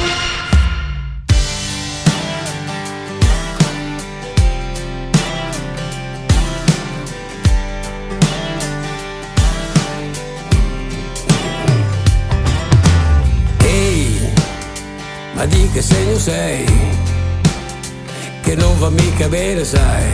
Ehi, 13.63 14.31
ma 15.33 15.47
di 15.47 15.71
che 15.73 15.81
segno 15.81 16.19
sei? 16.19 16.67
Che 18.43 18.55
non 18.57 18.79
va 18.79 18.91
mica 18.91 19.29
bene, 19.29 19.65
sai, 19.65 20.05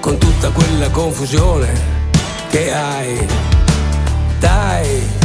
con 0.00 0.18
tutta 0.18 0.50
quella 0.50 0.90
confusione 0.90 1.72
che 2.50 2.74
hai. 2.74 3.24
Dai, 4.40 5.15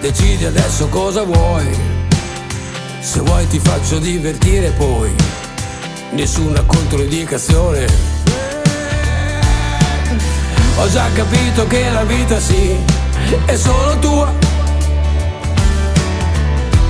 decidi 0.00 0.44
adesso 0.44 0.88
cosa 0.88 1.22
vuoi. 1.22 1.66
Se 3.00 3.20
vuoi 3.20 3.46
ti 3.46 3.58
faccio 3.58 3.98
divertire 3.98 4.70
poi, 4.70 5.14
nessuna 6.10 6.62
controindicazione. 6.62 7.86
Ho 10.76 10.88
già 10.90 11.06
capito 11.12 11.66
che 11.66 11.90
la 11.90 12.04
vita 12.04 12.38
sì, 12.40 12.76
è 13.44 13.56
solo 13.56 13.98
tua. 13.98 14.32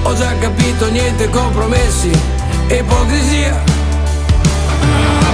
Ho 0.02 0.14
già 0.14 0.34
capito 0.38 0.90
niente 0.90 1.28
compromessi 1.28 2.10
ipocrisia 2.68 3.77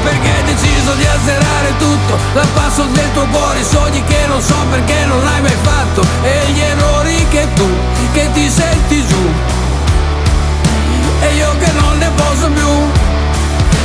Perché 0.05 0.29
hai 0.29 0.45
deciso 0.45 0.93
di 0.93 1.07
azzerare 1.07 1.77
tutto. 1.79 2.19
Passo 2.53 2.85
del 2.85 3.13
tuo 3.13 3.27
cuore 3.33 3.61
i 3.61 3.65
sogni 3.65 4.05
che 4.05 4.27
non 4.27 4.41
so 4.41 4.55
perché 4.71 5.07
non 5.07 5.27
hai 5.27 5.41
mai 5.41 5.57
fatto. 5.63 6.05
E 6.23 6.45
gli 6.53 6.61
errori 6.61 7.27
che 7.31 7.49
tu, 7.55 7.67
che 8.13 8.31
ti 8.33 8.51
senti 8.51 9.05
giù. 9.07 9.33
E 11.21 11.35
io 11.35 11.57
che 11.59 11.73
non 11.73 11.97
ne 11.97 12.11
posso 12.17 12.49
più. 12.49 12.69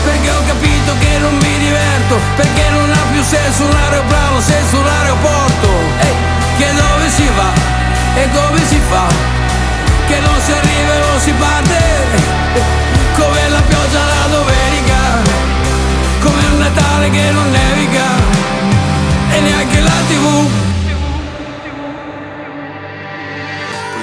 Perché 0.04 0.30
ho 0.30 0.44
capito 0.46 0.94
che 1.00 1.18
non 1.20 1.34
mi 1.38 1.58
diverto. 1.58 2.20
Perché 2.36 2.70
non 2.70 2.92
ha 2.92 3.04
più 3.12 3.24
senso 3.24 3.64
un 3.64 3.74
aeroplano 3.74 4.42
senza 4.42 4.78
un 4.78 4.88
aeroporto. 4.88 5.70
Ehi, 6.02 6.16
che 6.58 6.74
dove 6.74 7.10
si 7.10 7.30
va? 7.36 7.52
E 8.16 8.30
come 8.34 8.66
si 8.68 8.80
fa? 8.90 9.08
Che 10.08 10.20
non 10.20 10.36
si 10.44 10.52
arriva 10.52 10.94
e 10.96 11.00
non 11.00 11.20
si 11.20 11.32
parte. 11.32 11.78
Come 13.16 13.50
la 13.50 13.62
pioggia 13.62 14.00
la 14.04 14.28
domenica 14.30 15.39
come 16.20 16.46
un 16.52 16.58
Natale 16.60 17.10
che 17.10 17.32
non 17.32 17.50
nevica 17.52 18.06
e 19.32 19.40
neanche 19.42 19.80
la 19.82 19.92
tv 20.08 20.68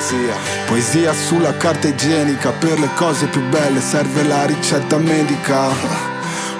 Poesia. 0.06 0.34
Poesia 0.66 1.12
sulla 1.12 1.56
carta 1.56 1.88
igienica, 1.88 2.50
per 2.50 2.78
le 2.78 2.88
cose 2.94 3.26
più 3.26 3.42
belle 3.48 3.80
serve 3.80 4.22
la 4.22 4.44
ricetta 4.46 4.98
medica. 4.98 5.68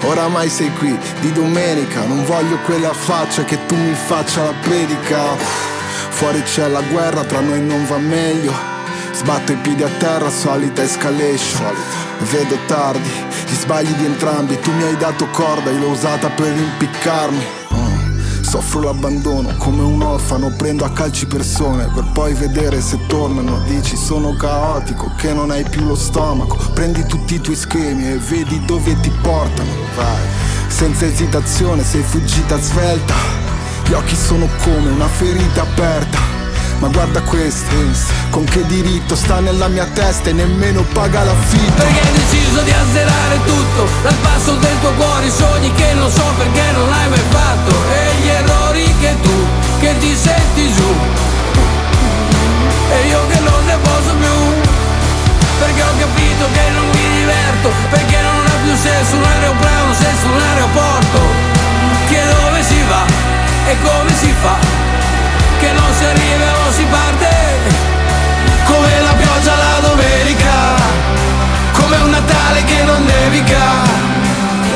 Oramai 0.02 0.48
sei 0.48 0.72
qui 0.72 0.98
di 1.20 1.32
domenica, 1.32 2.04
non 2.04 2.24
voglio 2.24 2.56
quella 2.64 2.92
faccia 2.92 3.44
che 3.44 3.66
tu 3.66 3.76
mi 3.76 3.94
faccia 3.94 4.42
la 4.42 4.54
predica. 4.60 5.36
Fuori 6.08 6.42
c'è 6.42 6.66
la 6.68 6.80
guerra, 6.80 7.24
tra 7.24 7.40
noi 7.40 7.60
non 7.60 7.86
va 7.86 7.98
meglio. 7.98 8.52
Sbatto 9.12 9.52
i 9.52 9.56
piedi 9.56 9.82
a 9.82 9.90
terra, 9.98 10.28
solita 10.28 10.82
escalation. 10.82 12.05
Vedo 12.18 12.56
tardi, 12.66 13.08
gli 13.46 13.54
sbagli 13.54 13.92
di 13.92 14.04
entrambi. 14.04 14.58
Tu 14.58 14.72
mi 14.72 14.82
hai 14.82 14.96
dato 14.96 15.26
corda, 15.30 15.70
io 15.70 15.78
l'ho 15.78 15.88
usata 15.90 16.28
per 16.30 16.56
impiccarmi. 16.56 17.44
Mm. 17.74 18.42
Soffro 18.42 18.80
l'abbandono 18.80 19.54
come 19.58 19.82
un 19.82 20.02
orfano, 20.02 20.50
prendo 20.56 20.84
a 20.84 20.90
calci 20.90 21.26
persone 21.26 21.90
per 21.94 22.04
poi 22.12 22.32
vedere 22.34 22.80
se 22.80 22.98
tornano. 23.06 23.60
Dici 23.66 23.96
sono 23.96 24.34
caotico, 24.34 25.12
che 25.16 25.32
non 25.32 25.50
hai 25.50 25.64
più 25.68 25.84
lo 25.84 25.94
stomaco. 25.94 26.56
Prendi 26.72 27.04
tutti 27.06 27.34
i 27.34 27.40
tuoi 27.40 27.56
schemi 27.56 28.10
e 28.10 28.16
vedi 28.16 28.64
dove 28.64 28.98
ti 29.00 29.10
portano. 29.20 29.70
Vai, 29.94 30.22
senza 30.68 31.06
esitazione, 31.06 31.84
sei 31.84 32.02
fuggita 32.02 32.58
svelta. 32.58 33.14
Gli 33.86 33.92
occhi 33.92 34.16
sono 34.16 34.48
come 34.64 34.90
una 34.90 35.06
ferita 35.06 35.62
aperta. 35.62 36.45
Ma 36.78 36.88
guarda 36.88 37.22
questo, 37.22 37.74
con 38.28 38.44
che 38.44 38.64
diritto 38.66 39.16
sta 39.16 39.40
nella 39.40 39.66
mia 39.68 39.86
testa 39.86 40.28
e 40.28 40.32
nemmeno 40.32 40.82
paga 40.92 41.24
l'affitto. 41.24 41.72
Perché 41.82 42.00
hai 42.00 42.12
deciso 42.12 42.60
di 42.60 42.70
azzerare 42.70 43.40
tutto 43.44 43.88
Dal 44.02 44.14
passo 44.16 44.52
del 44.56 44.78
tuo 44.80 44.92
cuore 44.92 45.26
i 45.26 45.30
sogni 45.30 45.72
che 45.72 45.94
non 45.94 46.10
so 46.10 46.22
perché 46.36 46.62
non 46.72 46.88
l'hai 46.90 47.08
mai 47.08 47.22
fatto. 47.30 47.74
E 47.90 48.20
gli 48.20 48.28
errori 48.28 48.94
che 49.00 49.16
tu, 49.22 49.46
che 49.80 49.98
ti 49.98 50.14
senti 50.14 50.72
giù. 50.74 50.94
E 52.92 53.08
io 53.08 53.26
che 53.26 53.40
non 53.40 53.64
ne 53.64 53.76
posso 53.78 54.14
più. 54.14 54.36
Perché 55.58 55.82
ho 55.82 55.96
capito 55.98 56.44
che 56.52 56.68
non 56.74 56.84
mi 56.90 57.16
diverto 57.16 57.72
Perché 57.88 58.20
non 58.20 58.44
ha 58.44 58.56
più 58.62 58.76
senso 58.76 59.16
un 59.16 59.24
aeroplano 59.24 59.94
senza 59.94 60.26
un 60.26 60.38
aeroporto. 60.38 61.20
Che 62.08 62.20
dove 62.28 62.62
si 62.62 62.82
va 62.86 63.04
e 63.66 63.76
come 63.80 64.14
si 64.14 64.32
fa 64.40 64.75
Che 65.66 65.72
non 65.72 65.92
si 65.94 66.04
arriva 66.04 66.44
non 66.62 66.72
si 66.72 66.84
parte. 66.84 67.28
Come 68.66 69.00
la 69.00 69.14
pioggia 69.14 69.56
la 69.56 69.80
domenica 69.80 70.76
Come 71.72 71.96
un 71.96 72.10
Natale 72.10 72.62
che 72.62 72.84
non 72.84 73.04
nevica. 73.04 73.82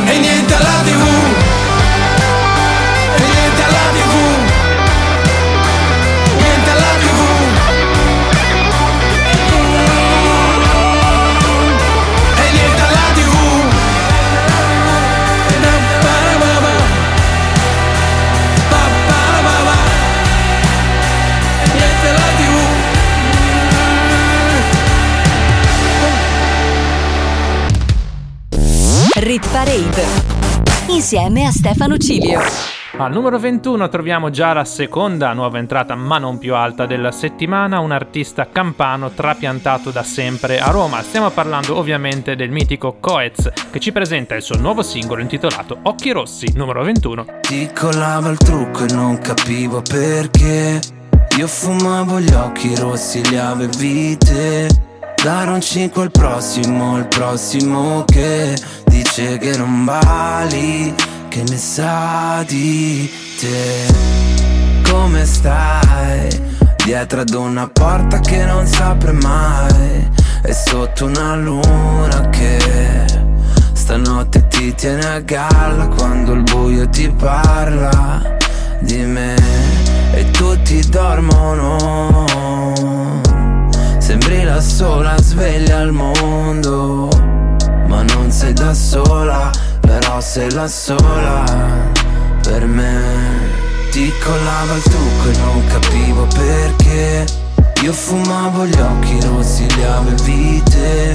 E 0.05 0.19
niente 0.19 0.53
alla 0.53 0.81
tv 0.83 1.07
E 3.15 3.23
niente 3.23 3.63
alla 3.63 3.91
tv 3.93 4.50
insieme 30.89 31.45
a 31.45 31.51
Stefano 31.51 31.99
Cilio. 31.99 32.41
Al 32.97 33.13
numero 33.13 33.39
21 33.39 33.91
troviamo 33.91 34.31
già 34.31 34.55
la 34.55 34.65
seconda 34.65 35.35
nuova 35.35 35.59
entrata, 35.59 35.95
ma 35.95 36.17
non 36.17 36.39
più 36.39 36.55
alta 36.55 36.87
della 36.87 37.13
settimana, 37.13 37.81
un 37.81 37.93
artista 37.93 38.49
campano 38.51 39.11
trapiantato 39.11 39.91
da 39.91 40.03
sempre 40.03 40.59
a 40.59 40.71
Roma. 40.71 41.03
Stiamo 41.03 41.29
parlando 41.29 41.77
ovviamente 41.77 42.35
del 42.35 42.49
mitico 42.51 42.97
Coez, 42.99 43.51
che 43.71 43.79
ci 43.79 43.93
presenta 43.93 44.37
il 44.37 44.43
suo 44.43 44.57
nuovo 44.57 44.83
singolo 44.83 45.21
intitolato 45.21 45.81
Occhi 45.83 46.13
Rossi, 46.13 46.53
numero 46.55 46.83
21. 46.83 47.27
Ti 47.43 47.71
collava 47.75 48.31
il 48.31 48.39
trucco 48.39 48.85
e 48.85 48.93
non 48.95 49.19
capivo 49.19 49.83
perché. 49.83 50.81
Io 51.37 51.47
fumavo 51.47 52.21
gli 52.21 52.33
occhi 52.33 52.75
rossi, 52.75 53.23
li 53.29 53.37
avevi 53.37 54.17
te. 54.17 54.89
Dare 55.23 55.51
un 55.51 55.61
5 55.61 56.03
al 56.03 56.11
prossimo, 56.11 56.97
il 56.97 57.07
prossimo 57.07 58.05
che 58.07 58.57
dice 59.21 59.39
che 59.39 59.57
non 59.57 59.85
vali, 59.85 60.95
che 61.29 61.43
ne 61.43 61.57
sa 61.59 62.43
di 62.47 63.11
te. 63.39 63.87
Come 64.91 65.27
stai? 65.27 66.29
Dietro 66.85 67.21
ad 67.21 67.35
una 67.35 67.69
porta 67.69 68.19
che 68.21 68.45
non 68.45 68.67
si 68.67 68.81
apre 68.81 69.13
mai 69.13 70.09
E 70.43 70.53
sotto 70.53 71.05
una 71.05 71.37
luna 71.37 72.31
che 72.31 72.59
Stanotte 73.73 74.49
ti 74.49 74.75
tiene 74.75 75.05
a 75.05 75.21
galla 75.21 75.87
quando 75.89 76.33
il 76.33 76.43
buio 76.43 76.89
ti 76.89 77.09
parla 77.11 78.37
di 78.81 78.97
me 79.05 79.37
E 80.13 80.31
tutti 80.31 80.81
dormono 80.89 82.25
Sembri 83.99 84.43
la 84.43 84.61
sola 84.61 85.17
sveglia 85.19 85.81
al 85.81 85.93
mondo 85.93 87.20
Non 88.03 88.31
sei 88.31 88.53
da 88.53 88.73
sola, 88.73 89.51
però 89.81 90.21
sei 90.21 90.51
la 90.53 90.69
sola. 90.69 91.45
Per 92.43 92.67
me 92.67 93.03
Ti 93.91 94.13
collava 94.25 94.75
il 94.75 94.83
trucco 94.83 95.29
e 95.29 95.37
non 95.39 95.67
capivo 95.67 96.27
perché. 96.27 97.27
Io 97.83 97.93
fumavo 97.93 98.67
gli 98.67 98.79
occhi 98.79 99.19
rossi, 99.23 99.67
li 99.75 99.85
avevi 99.85 100.63
te 100.65 101.13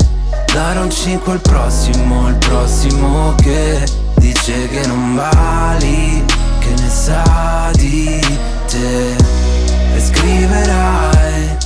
Dare 0.52 0.80
un 0.80 0.90
5 0.90 1.32
al 1.34 1.40
prossimo, 1.40 2.26
al 2.26 2.36
prossimo 2.36 3.36
che 3.36 3.84
Dice 4.16 4.68
che 4.70 4.88
non 4.88 5.16
vali, 5.16 6.24
che 6.60 6.70
ne 6.70 6.90
sa 6.90 7.70
di 7.74 8.20
te. 8.68 9.16
E 9.96 10.00
scriverai 10.00 11.58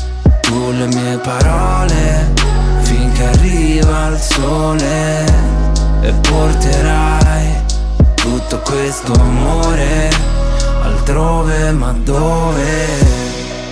tu 0.42 0.72
le 0.72 0.88
mie 0.88 1.18
parole 1.18 2.59
finché 2.90 3.24
arriva 3.24 4.08
il 4.08 4.18
sole 4.18 5.26
e 6.02 6.12
porterai 6.12 7.64
tutto 8.16 8.60
questo 8.62 9.14
amore 9.14 10.10
altrove 10.82 11.72
ma 11.72 11.92
dove 11.92 12.88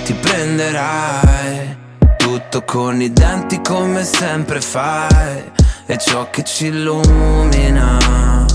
ti 0.03 0.13
prenderai 0.13 1.77
tutto 2.17 2.61
con 2.63 3.01
i 3.01 3.11
denti 3.11 3.59
come 3.61 4.03
sempre 4.03 4.61
fai 4.61 5.51
e 5.87 5.97
ciò 5.97 6.29
che 6.29 6.43
ci 6.43 6.67
illumina 6.67 8.45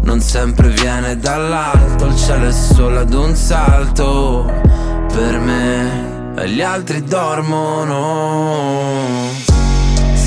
non 0.00 0.20
sempre 0.22 0.68
viene 0.68 1.18
dall'alto 1.18 2.06
il 2.06 2.16
cielo 2.16 2.48
è 2.48 2.52
solo 2.52 3.00
ad 3.00 3.12
un 3.12 3.36
salto 3.36 4.50
per 5.12 5.38
me 5.38 6.10
e 6.36 6.48
gli 6.48 6.62
altri 6.62 7.04
dormono. 7.04 8.08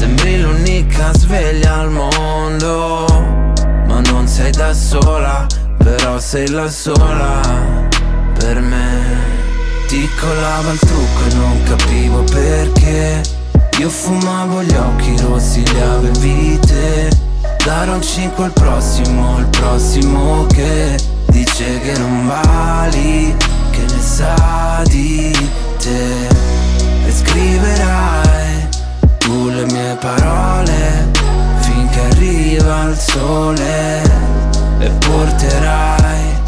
Sembri 0.03 0.41
l'unica 0.41 1.13
sveglia 1.13 1.75
al 1.75 1.89
mondo, 1.89 3.05
ma 3.87 4.01
non 4.01 4.27
sei 4.27 4.51
da 4.51 4.73
sola, 4.73 5.47
però 5.77 6.19
sei 6.19 6.49
la 6.49 6.69
sola 6.69 7.39
per 8.37 8.59
me. 8.59 8.99
Ti 9.87 10.09
collava 10.19 10.71
il 10.73 10.79
trucco 10.79 11.23
e 11.25 11.33
non 11.35 11.63
capivo 11.63 12.21
perché. 12.23 13.21
Io 13.79 13.87
fumavo 13.87 14.61
gli 14.63 14.75
occhi 14.75 15.15
rossi, 15.21 15.63
li 15.71 15.79
avevi 15.79 16.59
te. 16.59 17.09
Dare 17.63 17.91
un 17.91 18.01
5 18.01 18.43
al 18.43 18.51
prossimo, 18.51 19.39
il 19.39 19.47
prossimo 19.47 20.45
che 20.47 20.97
dice 21.27 21.79
che 21.79 21.97
non 21.97 22.27
vali, 22.27 23.33
che 23.69 23.85
ne 23.87 24.01
sa 24.01 24.81
di 24.83 25.31
te 25.77 26.27
e 27.05 27.11
scriverai 27.13 28.32
le 29.65 29.71
mie 29.71 29.95
parole 29.95 31.11
finché 31.59 31.99
arriva 32.11 32.83
il 32.83 32.97
sole 32.97 34.01
e 34.79 34.89
porterai 34.89 36.41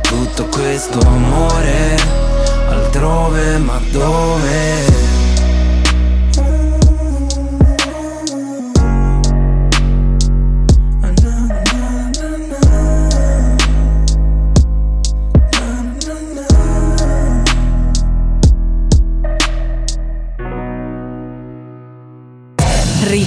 tutto 0.00 0.46
questo 0.46 0.98
amore 1.00 1.96
altrove 2.68 3.58
ma 3.58 3.78
dove? 3.90 5.11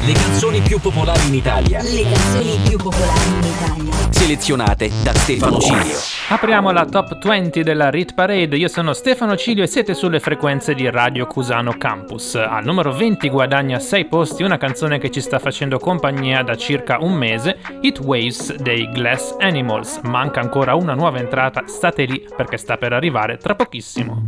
Le 0.00 0.12
canzoni 0.12 0.60
più 0.60 0.78
popolari 0.78 1.26
in 1.26 1.34
Italia. 1.34 1.82
Le 1.82 2.02
canzoni 2.02 2.56
più 2.68 2.78
popolari 2.78 3.28
in 3.28 3.42
Italia. 3.42 3.92
Selezionate 4.10 4.90
da 5.02 5.12
Stefano 5.12 5.58
Cilio. 5.58 5.96
Apriamo 6.28 6.70
la 6.70 6.84
top 6.86 7.18
20 7.18 7.62
della 7.64 7.90
Rit 7.90 8.14
Parade. 8.14 8.56
Io 8.56 8.68
sono 8.68 8.92
Stefano 8.92 9.36
Cilio 9.36 9.64
e 9.64 9.66
siete 9.66 9.94
sulle 9.94 10.20
frequenze 10.20 10.74
di 10.74 10.88
Radio 10.88 11.26
Cusano 11.26 11.76
Campus. 11.76 12.36
Al 12.36 12.64
numero 12.64 12.92
20 12.92 13.28
guadagna 13.28 13.80
6 13.80 14.06
posti 14.06 14.44
una 14.44 14.56
canzone 14.56 14.98
che 14.98 15.10
ci 15.10 15.20
sta 15.20 15.40
facendo 15.40 15.78
compagnia 15.78 16.42
da 16.42 16.56
circa 16.56 16.98
un 17.00 17.14
mese, 17.14 17.58
It 17.80 17.98
Waves 17.98 18.54
dei 18.54 18.88
Glass 18.90 19.34
Animals. 19.40 20.00
Manca 20.04 20.40
ancora 20.40 20.74
una 20.74 20.94
nuova 20.94 21.18
entrata, 21.18 21.64
state 21.66 22.04
lì 22.04 22.24
perché 22.36 22.56
sta 22.56 22.76
per 22.76 22.92
arrivare 22.92 23.36
tra 23.36 23.56
pochissimo. 23.56 24.27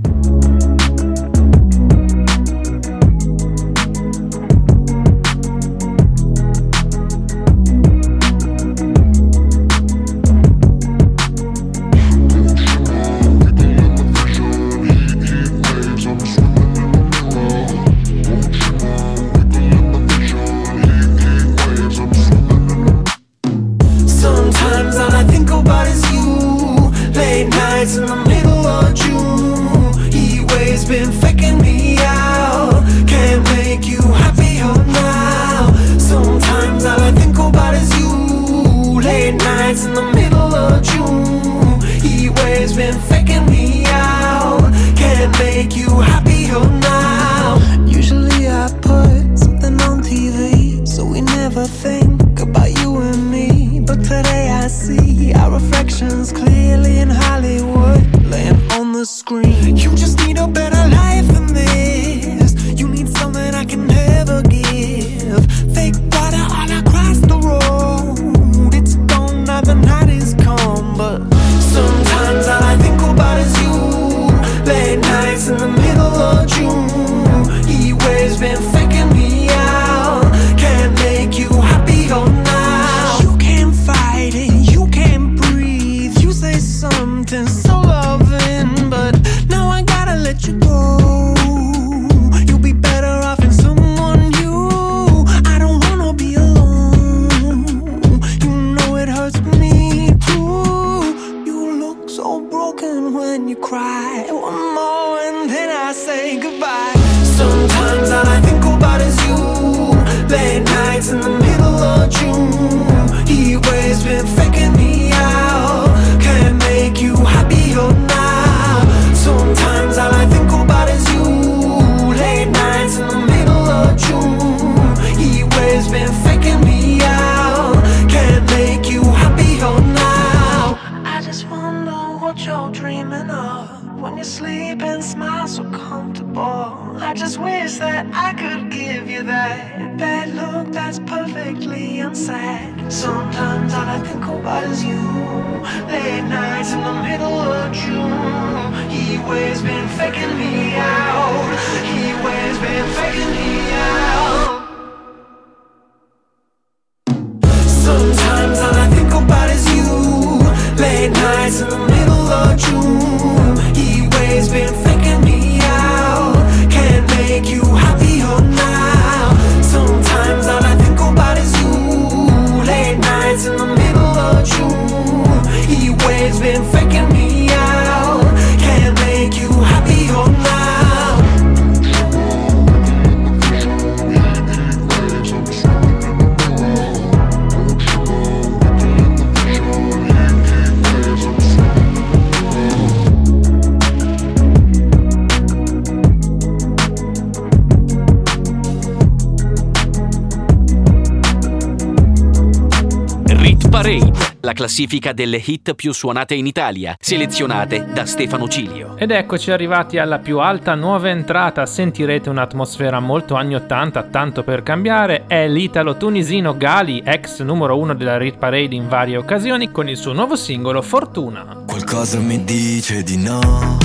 Classifica 204.61 205.15
delle 205.15 205.43
hit 205.43 205.73
più 205.73 205.91
suonate 205.91 206.35
in 206.35 206.45
Italia, 206.45 206.95
selezionate 207.01 207.87
da 207.95 208.05
Stefano 208.05 208.47
Cilio. 208.47 208.95
Ed 208.99 209.11
eccoci 209.11 209.51
arrivati 209.51 209.97
alla 209.97 210.19
più 210.19 210.39
alta 210.39 210.75
nuova 210.75 211.09
entrata, 211.09 211.65
sentirete 211.65 212.29
un'atmosfera 212.29 213.01
molto 213.01 213.37
anni 213.37 213.55
80, 213.55 214.03
tanto 214.11 214.45
per 214.45 214.63
cambiare, 214.63 215.25
è 215.27 215.49
l'italo-tunisino 215.49 216.59
Gali, 216.59 217.01
ex 217.03 217.41
numero 217.41 217.79
uno 217.79 217.95
della 217.95 218.19
Rit 218.19 218.37
Parade 218.37 218.75
in 218.75 218.87
varie 218.87 219.17
occasioni, 219.17 219.71
con 219.71 219.89
il 219.89 219.97
suo 219.97 220.13
nuovo 220.13 220.37
singolo 220.37 220.83
Fortuna. 220.83 221.65
Qualcosa 221.67 222.19
mi 222.19 222.45
dice 222.45 223.03
di 223.03 223.17
no. 223.17 223.79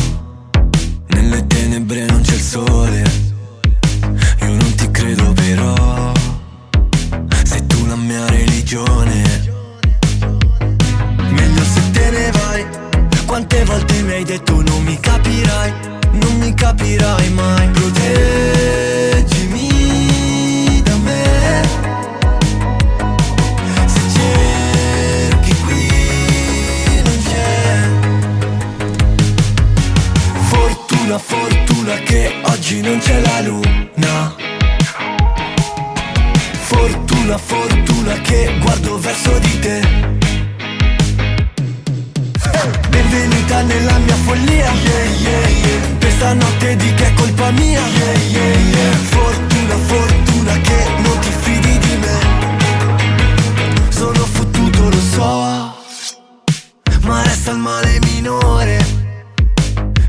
Nelle 1.07 1.47
tenebre 1.47 2.05
non 2.07 2.19
c'è 2.19 2.33
il 2.33 2.41
sole. 2.41 3.03
Io 4.41 4.47
non 4.47 4.75
ti 4.75 4.91
credo 4.91 5.31
però. 5.31 6.11
Sei 7.45 7.65
tu 7.65 7.85
la 7.85 7.95
mia 7.95 8.27
religione. 8.27 9.34
Quante 13.35 13.65
volte 13.65 14.01
mi 14.01 14.13
hai 14.13 14.23
detto 14.23 14.61
non 14.61 14.81
mi 14.85 14.97
capirai. 14.97 15.73
Non 16.21 16.37
mi 16.37 16.53
capirai 16.53 17.29
mai. 17.31 17.67
Proteggimi 17.67 18.01
da 20.81 20.95
me. 20.95 21.61
Se 23.87 23.99
cerchi 24.15 25.53
qui 25.65 25.89
non 27.03 27.17
c'è. 27.27 27.89
Fortuna, 30.47 31.17
fortuna 31.17 31.95
che 32.05 32.39
oggi 32.41 32.79
non 32.79 32.99
c'è 32.99 33.19
la 33.19 33.41
luna. 33.41 34.33
Fortuna, 36.61 37.37
fortuna 37.37 38.13
che 38.21 38.57
guardo 38.61 38.97
verso 38.97 39.37
di 39.39 39.59
te. 39.59 40.23
Benvenuta 42.95 43.61
nella 43.63 43.97
mia 43.97 44.15
follia. 44.15 44.71
Yeah, 44.71 45.05
yeah, 45.19 45.47
yeah. 45.49 45.97
Questa 45.99 46.33
notte 46.33 46.77
di 46.77 46.93
che 46.93 47.07
è 47.07 47.13
colpa 47.15 47.51
mia. 47.51 47.81
Yeah, 47.85 48.13
yeah, 48.35 48.55
yeah. 48.73 48.93
Fortuna, 49.15 49.75
fortuna 49.91 50.53
che 50.61 50.77
non 51.03 51.19
ti 51.19 51.29
fidi 51.41 51.77
di 51.77 51.97
me. 51.97 52.17
Sono 53.89 54.25
fottuto, 54.35 54.89
lo 54.89 55.01
so. 55.11 55.73
Ma 57.01 57.21
resta 57.23 57.51
il 57.51 57.57
male 57.57 57.99
minore. 58.13 58.77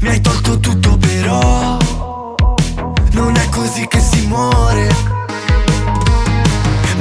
Mi 0.01 0.09
hai 0.09 0.21
tolto 0.21 0.61
tutto 0.61 0.97
però 0.97 1.79
Non 3.13 3.35
è 3.35 3.49
così 3.49 3.87
che 3.89 3.99
si 3.99 4.27
muore 4.27 4.89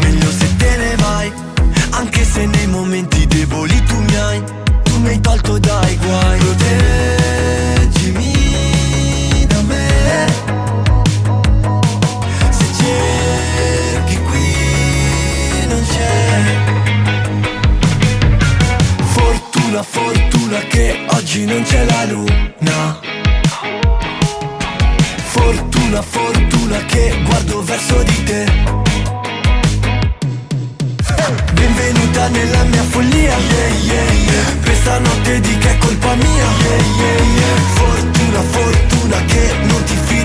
Meglio 0.02 0.32
se 0.32 0.56
te 0.56 0.78
ne 0.78 0.96
vai 0.96 1.32
Anche 1.92 2.24
se 2.24 2.46
nei 2.46 2.68
momenti 2.68 3.28
deboli 3.28 3.84
tu 3.84 4.00
mi 4.00 4.16
hai 4.16 4.44
Tu 4.96 5.02
mi 5.02 5.10
hai 5.10 5.20
tolto 5.20 5.60
dai 5.60 5.98
guai. 5.98 6.39
Proteggimi 6.39 8.32
da 9.46 9.62
me. 9.64 9.88
Se 12.50 12.66
cerchi 12.80 14.18
qui 14.22 15.68
non 15.68 15.86
c'è. 15.91 16.56
Fortuna, 19.04 19.84
fortuna 19.84 20.60
che 20.70 21.06
oggi 21.10 21.43
non 21.43 21.62
c'è 21.64 21.84
la 21.84 22.06
luna. 22.06 23.00
Fortuna, 25.26 26.02
fortuna 26.02 26.78
che 26.86 27.22
guardo 27.26 27.62
verso 27.64 28.02
di 28.02 28.24
te 28.24 28.46
Benvenuta 31.53 32.28
nella 32.28 32.63
mia 32.65 32.84
follia 32.84 33.36
yeah, 33.36 33.67
yeah, 33.82 34.11
yeah. 34.11 34.61
Questa 34.63 34.99
notte 34.99 35.39
di 35.39 35.57
che 35.57 35.69
è 35.71 35.78
colpa 35.80 36.13
mia 36.13 36.26
yeah, 36.26 36.78
yeah, 36.97 37.23
yeah. 37.38 37.57
Fortuna, 37.73 38.41
fortuna 38.41 39.26
che 39.26 39.55
non 39.63 39.84
ti 39.86 39.97
fidi 40.05 40.24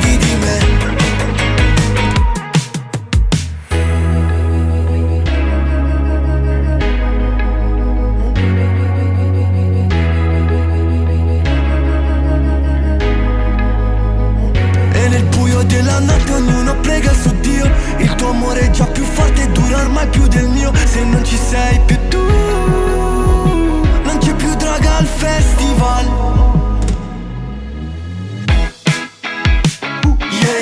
ci 21.31 21.37
sei 21.37 21.81
più 21.87 21.97
tu. 22.09 22.19
Non 22.19 24.19
c'è 24.19 24.35
più 24.35 24.53
draga 24.57 24.97
al 24.97 25.07
festival. 25.07 26.07
Uh, 30.05 30.17
yeah. 30.29 30.59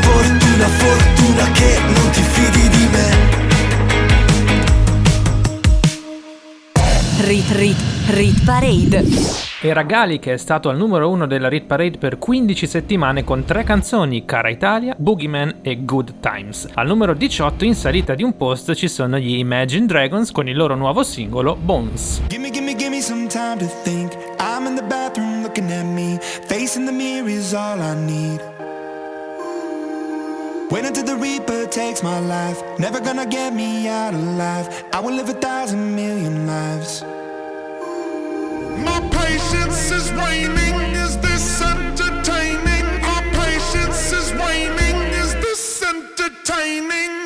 Fortuna, 0.00 0.68
fortuna 0.68 1.50
che 1.50 1.80
non 1.88 2.10
ti 2.10 2.22
fidi 2.22 2.68
di 2.68 2.88
me. 2.92 3.08
Rit 7.26 7.50
Rit 7.50 7.76
Rit 8.10 8.44
Parade. 8.44 9.45
Era 9.62 9.84
Gali 9.84 10.18
che 10.18 10.34
è 10.34 10.36
stato 10.36 10.68
al 10.68 10.76
numero 10.76 11.08
uno 11.08 11.26
della 11.26 11.48
Rit 11.48 11.64
Parade 11.64 11.96
per 11.96 12.18
15 12.18 12.66
settimane 12.66 13.24
con 13.24 13.46
tre 13.46 13.64
canzoni, 13.64 14.26
Cara 14.26 14.50
Italia, 14.50 14.94
Boogeyman 14.98 15.60
e 15.62 15.82
Good 15.82 16.20
Times. 16.20 16.68
Al 16.74 16.86
numero 16.86 17.14
18 17.14 17.64
in 17.64 17.74
salita 17.74 18.14
di 18.14 18.22
un 18.22 18.36
posto 18.36 18.74
ci 18.74 18.86
sono 18.86 19.18
gli 19.18 19.38
Imagine 19.38 19.86
Dragons 19.86 20.30
con 20.30 20.46
il 20.46 20.54
loro 20.54 20.74
nuovo 20.74 21.02
singolo 21.02 21.56
Bones. 21.56 22.20
Gimme, 22.26 22.50
gimme, 22.50 22.76
gimme 22.76 23.00
some 23.00 23.26
time 23.28 23.56
to 23.56 23.66
think. 23.82 24.12
I'm 24.38 24.66
in 24.66 24.74
the 24.74 24.84
bathroom 24.84 25.40
looking 25.40 25.70
at 25.72 25.86
me. 25.86 26.18
Facing 26.20 26.84
the 26.84 26.92
mirror 26.92 27.26
is 27.26 27.54
all 27.54 27.80
I 27.80 27.94
need. 27.94 28.40
Wait 30.70 30.84
until 30.84 31.04
the 31.04 31.16
Reaper 31.16 31.66
takes 31.70 32.02
my 32.02 32.20
life. 32.20 32.62
Never 32.78 33.00
gonna 33.00 33.24
get 33.24 33.54
me 33.54 33.88
out 33.88 34.12
of 34.12 34.20
life. 34.36 34.84
I 34.92 35.00
will 35.00 35.14
live 35.14 35.30
a 35.30 35.38
thousand 35.40 35.94
million 35.94 36.46
lives. 36.46 37.02
entertaining. 45.86 47.25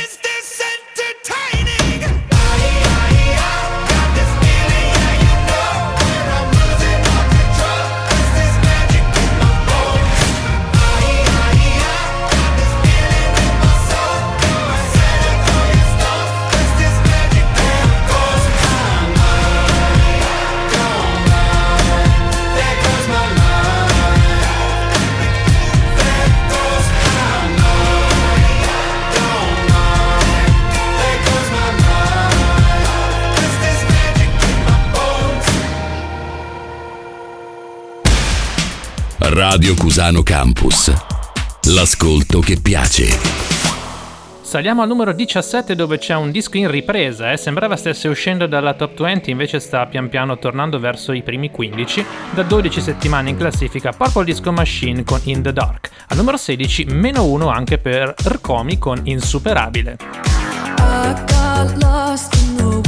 Radio 39.41 39.73
Cusano 39.73 40.21
Campus. 40.21 40.93
L'ascolto 41.69 42.41
che 42.41 42.59
piace. 42.61 43.07
Saliamo 44.39 44.83
al 44.83 44.87
numero 44.87 45.13
17 45.13 45.73
dove 45.73 45.97
c'è 45.97 46.13
un 46.13 46.29
disco 46.29 46.57
in 46.57 46.69
ripresa, 46.69 47.31
eh? 47.31 47.37
sembrava 47.37 47.75
stesse 47.75 48.07
uscendo 48.07 48.45
dalla 48.45 48.75
top 48.75 49.01
20 49.01 49.31
invece 49.31 49.59
sta 49.59 49.87
pian 49.87 50.09
piano 50.09 50.37
tornando 50.37 50.77
verso 50.77 51.11
i 51.11 51.23
primi 51.23 51.49
15, 51.49 52.05
da 52.35 52.43
12 52.43 52.81
settimane 52.81 53.31
in 53.31 53.37
classifica 53.37 53.89
Purple 53.91 54.25
Disco 54.25 54.51
Machine 54.51 55.03
con 55.03 55.19
In 55.23 55.41
The 55.41 55.53
Dark, 55.53 55.89
al 56.09 56.17
numero 56.17 56.37
16 56.37 56.85
meno 56.85 57.25
1 57.25 57.49
anche 57.49 57.79
per 57.79 58.13
Rkomi 58.23 58.77
con 58.77 58.99
Insuperabile. 59.05 59.97
I 60.77 61.15
got 61.25 61.81
lost 61.81 62.35
in 62.35 62.57
the 62.57 62.81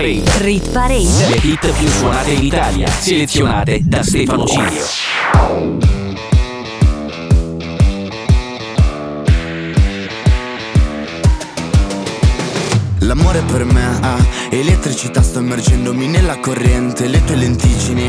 Parade. 0.00 0.22
rit 0.38 0.70
parade. 0.70 1.28
Le 1.28 1.36
hit 1.42 1.72
più 1.72 1.86
suonate 1.88 2.30
in 2.30 2.44
Italia, 2.44 2.88
selezionate 2.88 3.80
da 3.84 4.02
Stefano 4.02 4.46
Cilio. 4.46 4.86
L'amore 13.00 13.42
per 13.42 13.64
me 13.64 13.98
ha 14.00 14.16
elettricità, 14.48 15.20
sto 15.20 15.40
immergendomi 15.40 16.06
nella 16.06 16.38
corrente, 16.38 17.06
le 17.06 17.22
tue 17.22 17.36
lenticini, 17.36 18.08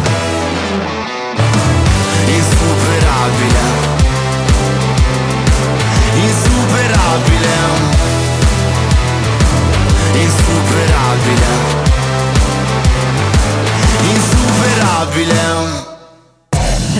Insuperabile 2.61 3.65
Insuperabile 6.25 7.57
Insuperabile 10.13 11.53
Insuperabile 14.13 15.43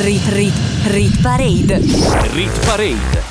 Rit, 0.03 0.27
rit, 0.29 0.53
rit 0.85 1.21
parade. 1.21 1.79
Rit 2.33 2.65
Parade. 2.65 3.30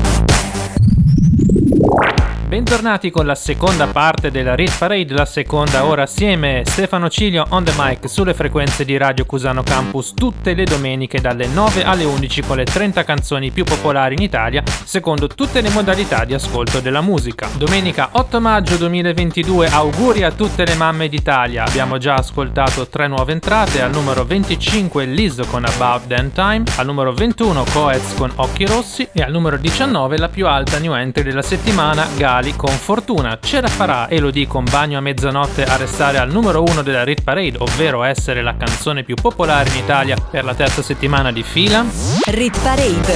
Bentornati 2.51 3.11
con 3.11 3.25
la 3.25 3.33
seconda 3.33 3.87
parte 3.87 4.29
della 4.29 4.55
Rit 4.55 4.77
Parade, 4.77 5.13
la 5.13 5.23
seconda 5.23 5.85
ora 5.85 6.01
assieme 6.01 6.63
Stefano 6.65 7.09
Cilio 7.09 7.45
on 7.51 7.63
the 7.63 7.71
mic 7.77 8.09
sulle 8.09 8.33
frequenze 8.33 8.83
di 8.83 8.97
Radio 8.97 9.25
Cusano 9.25 9.63
Campus 9.63 10.13
tutte 10.13 10.53
le 10.53 10.65
domeniche 10.65 11.21
dalle 11.21 11.47
9 11.47 11.85
alle 11.85 12.03
11 12.03 12.41
con 12.41 12.57
le 12.57 12.65
30 12.65 13.05
canzoni 13.05 13.51
più 13.51 13.63
popolari 13.63 14.15
in 14.15 14.21
Italia 14.21 14.63
secondo 14.83 15.27
tutte 15.27 15.61
le 15.61 15.69
modalità 15.69 16.25
di 16.25 16.33
ascolto 16.33 16.81
della 16.81 16.99
musica. 16.99 17.47
Domenica 17.55 18.09
8 18.11 18.41
maggio 18.41 18.75
2022 18.75 19.69
auguri 19.69 20.23
a 20.23 20.31
tutte 20.31 20.65
le 20.65 20.75
mamme 20.75 21.07
d'Italia. 21.07 21.63
Abbiamo 21.63 21.99
già 21.99 22.15
ascoltato 22.15 22.85
tre 22.89 23.07
nuove 23.07 23.31
entrate, 23.31 23.81
al 23.81 23.91
numero 23.91 24.25
25 24.25 25.05
Lizzo 25.05 25.45
con 25.45 25.63
About 25.63 26.05
Damn 26.05 26.33
Time, 26.33 26.63
al 26.75 26.85
numero 26.85 27.13
21 27.13 27.63
Coez 27.71 28.13
con 28.15 28.29
Occhi 28.35 28.65
Rossi 28.65 29.07
e 29.13 29.21
al 29.21 29.31
numero 29.31 29.55
19 29.55 30.17
la 30.17 30.27
più 30.27 30.47
alta 30.47 30.79
new 30.79 30.93
entry 30.93 31.23
della 31.23 31.41
settimana 31.41 32.05
Gali 32.41 32.55
con 32.55 32.71
Fortuna. 32.71 33.37
Ce 33.39 33.61
la 33.61 33.67
farà 33.67 34.09
Elodie 34.09 34.47
con 34.47 34.63
Bagno 34.63 34.97
a 34.97 35.01
mezzanotte 35.01 35.63
a 35.63 35.75
restare 35.75 36.17
al 36.17 36.31
numero 36.31 36.63
1 36.63 36.81
della 36.81 37.03
Rit 37.03 37.21
Parade, 37.21 37.57
ovvero 37.59 38.01
essere 38.01 38.41
la 38.41 38.57
canzone 38.57 39.03
più 39.03 39.13
popolare 39.13 39.69
in 39.69 39.75
Italia 39.75 40.15
per 40.17 40.43
la 40.43 40.55
terza 40.55 40.81
settimana 40.81 41.31
di 41.31 41.43
fila? 41.43 41.85
Rit 42.25 42.59
parade. 42.61 43.15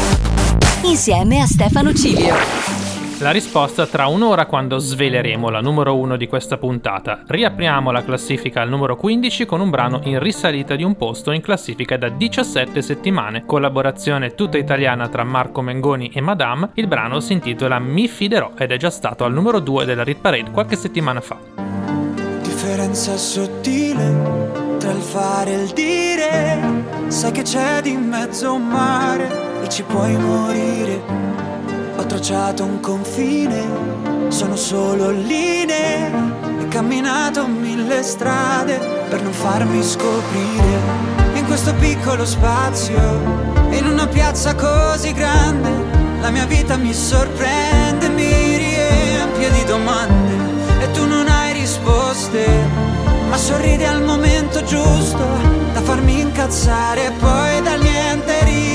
Insieme 0.83 1.41
a 1.41 1.47
Stefano 1.47 1.91
Cilio. 1.91 2.84
La 3.19 3.31
risposta 3.31 3.87
tra 3.87 4.07
un'ora 4.07 4.45
quando 4.45 4.77
sveleremo 4.77 5.49
la 5.49 5.61
numero 5.61 5.95
1 5.95 6.17
di 6.17 6.27
questa 6.27 6.57
puntata. 6.57 7.23
Riapriamo 7.25 7.89
la 7.89 8.03
classifica 8.03 8.61
al 8.61 8.67
numero 8.67 8.97
15 8.97 9.45
con 9.45 9.61
un 9.61 9.69
brano 9.69 10.01
in 10.03 10.19
risalita 10.19 10.75
di 10.75 10.83
un 10.83 10.97
posto 10.97 11.31
in 11.31 11.39
classifica 11.39 11.95
da 11.95 12.09
17 12.09 12.81
settimane. 12.81 13.45
Collaborazione 13.45 14.35
tutta 14.35 14.57
italiana 14.57 15.07
tra 15.07 15.23
Marco 15.23 15.61
Mengoni 15.61 16.11
e 16.13 16.19
Madame. 16.19 16.71
Il 16.73 16.87
brano 16.87 17.21
si 17.21 17.31
intitola 17.31 17.79
Mi 17.79 18.09
fiderò 18.09 18.51
ed 18.57 18.73
è 18.73 18.77
già 18.77 18.89
stato 18.89 19.23
al 19.23 19.31
numero 19.31 19.61
2 19.61 19.85
della 19.85 20.03
Rit 20.03 20.19
Parade 20.19 20.51
qualche 20.51 20.75
settimana 20.75 21.21
fa. 21.21 21.37
Differenza 22.41 23.15
sottile 23.15 24.77
tra 24.77 24.91
il 24.91 25.01
fare 25.01 25.53
e 25.53 25.63
il 25.63 25.69
dire. 25.69 26.83
Sai 27.07 27.31
che 27.31 27.43
c'è 27.43 27.81
di 27.81 27.95
mezzo 27.95 28.53
un 28.53 28.67
mare 28.67 29.61
e 29.63 29.69
ci 29.69 29.83
puoi 29.83 30.17
morire. 30.17 31.45
Ho 31.97 32.05
tracciato 32.05 32.63
un 32.65 32.81
confine, 32.81 34.27
sono 34.27 34.57
solo 34.57 35.11
linee. 35.11 36.11
E 36.59 36.67
camminato 36.67 37.47
mille 37.47 38.03
strade 38.03 38.77
per 39.09 39.21
non 39.21 39.31
farmi 39.31 39.81
scoprire. 39.81 41.13
In 41.35 41.45
questo 41.45 41.73
piccolo 41.75 42.25
spazio, 42.25 42.99
in 43.69 43.87
una 43.87 44.07
piazza 44.07 44.55
così 44.55 45.13
grande, 45.13 45.69
la 46.19 46.31
mia 46.31 46.45
vita 46.45 46.75
mi 46.75 46.93
sorprende, 46.93 48.09
mi 48.09 48.57
riempie 48.57 49.51
di 49.51 49.63
domande 49.65 50.33
e 50.81 50.91
tu 50.91 51.07
non 51.07 51.27
hai 51.29 51.53
risposte, 51.53 52.45
ma 53.29 53.37
sorridi 53.37 53.85
al 53.85 54.03
momento 54.03 54.61
giusto 54.63 55.25
da 55.73 55.81
farmi 55.81 56.19
incazzare 56.19 57.05
e 57.05 57.11
poi 57.11 57.61
dal 57.61 57.79
niente 57.79 58.43
ridere 58.43 58.74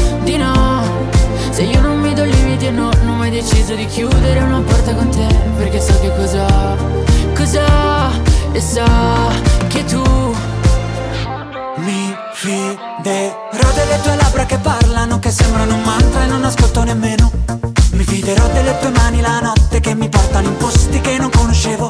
Non 2.61 2.61
limiti 2.61 2.65
e 2.65 2.71
no, 2.71 2.91
non 3.03 3.15
ho 3.15 3.17
mai 3.17 3.31
deciso 3.31 3.73
di 3.73 3.85
chiudere 3.87 4.39
una 4.39 4.61
porta 4.61 4.93
con 4.93 5.09
te, 5.09 5.27
perché 5.57 5.81
so 5.81 5.99
che 5.99 6.11
cosa, 6.15 6.45
cosa, 7.33 8.11
e 8.51 8.61
so 8.61 8.85
che 9.67 9.83
tu 9.85 10.03
Mi 11.77 12.15
fiderò 12.33 13.71
delle 13.73 13.99
tue 14.03 14.15
labbra 14.15 14.45
che 14.45 14.57
parlano, 14.57 15.17
che 15.19 15.31
sembrano 15.31 15.73
un 15.73 15.81
mantra 15.81 16.23
e 16.23 16.27
non 16.27 16.43
ascolto 16.43 16.83
nemmeno. 16.83 17.31
Mi 17.93 18.03
fiderò 18.03 18.47
delle 18.49 18.77
tue 18.79 18.89
mani 18.91 19.21
la 19.21 19.39
notte 19.39 19.79
che 19.79 19.95
mi 19.95 20.07
portano 20.07 20.47
in 20.47 20.57
posti 20.57 21.01
che 21.01 21.17
non 21.17 21.31
conoscevo. 21.31 21.89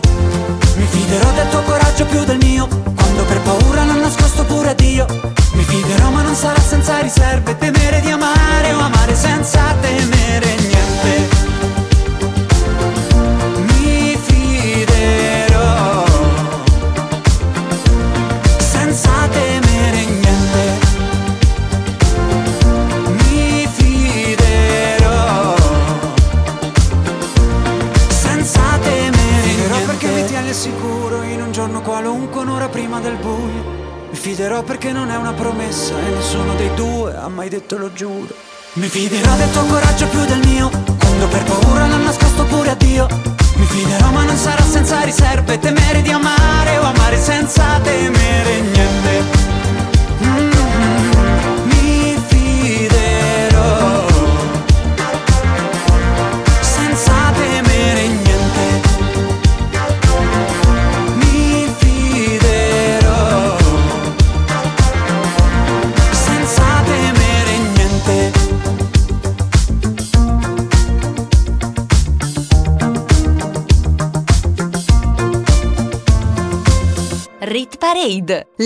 Mi 0.77 0.85
fiderò 0.85 1.31
del 1.31 1.49
tuo 1.49 1.61
coraggio 1.63 2.05
più 2.05 2.23
del 2.23 2.37
mio, 2.37 2.67
quando 2.95 3.23
per 3.25 3.41
paura 3.41 3.83
l'ho 3.83 3.99
nascosto 3.99 4.45
pure 4.45 4.69
a 4.69 4.73
Dio. 4.73 5.05
Mi 5.53 5.63
fiderò 5.63 6.09
ma 6.11 6.21
non 6.21 6.35
sarà 6.35 6.61
senza 6.61 6.99
riserve, 6.99 7.55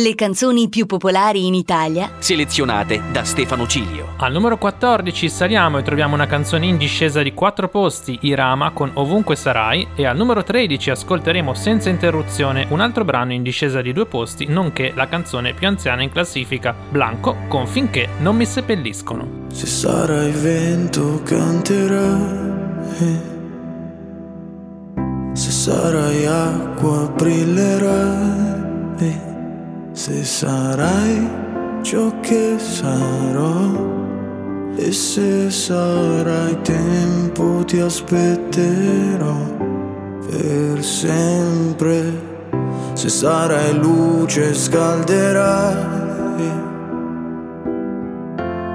le 0.06 0.14
canzoni 0.14 0.70
più 0.70 0.86
popolari 0.86 1.47
in 1.47 1.56
Italia 1.56 2.12
Selezionate 2.20 3.01
da 3.12 3.24
Stefano 3.24 3.66
Cilio. 3.66 4.10
Al 4.18 4.32
numero 4.32 4.60
14 4.60 5.28
saliamo 5.28 5.80
e 5.80 5.82
troviamo 5.82 6.14
una 6.14 6.28
canzone 6.28 6.68
in 6.68 6.78
discesa 6.78 7.24
di 7.24 7.34
4 7.34 7.70
posti, 7.70 8.20
Irama 8.22 8.70
con 8.70 8.91
Ovunque 8.93 9.36
Sarai, 9.36 9.88
e 9.95 10.06
al 10.06 10.16
numero 10.16 10.43
13 10.43 10.91
ascolteremo 10.91 11.56
senza 11.56 11.89
interruzione 11.89 12.68
un 12.70 12.82
altro 12.82 13.03
brano 13.03 13.34
in 13.34 13.41
discesa 13.41 13.82
di 13.82 13.93
2 13.93 14.06
posti, 14.06 14.45
nonché 14.45 14.91
la 14.93 15.08
canzone 15.08 15.56
più 15.56 15.66
anziana 15.66 16.03
in 16.03 16.12
classifica, 16.12 16.76
Blanco 16.91 17.38
con 17.47 17.66
Finché 17.66 18.08
non 18.20 18.36
mi 18.36 18.45
seppelliscono. 18.45 19.47
Se 19.51 19.66
sarai 19.66 20.30
vento 20.30 21.24
canterai, 21.24 22.43
se 25.34 25.49
sarai 25.49 26.26
acqua 26.28 27.12
brillerai, 27.18 28.53
se 29.96 30.26
sarai 30.26 31.26
ciò 31.82 32.12
che 32.20 32.60
sarò. 32.60 33.93
E 34.76 34.91
se 34.91 35.50
sarai 35.50 36.62
tempo 36.62 37.64
ti 37.64 37.80
aspetterò 37.80 39.38
per 40.28 40.84
sempre. 40.84 42.34
Se 42.93 43.08
sarai 43.08 43.74
luce 43.80 44.54
scalderai. 44.54 45.93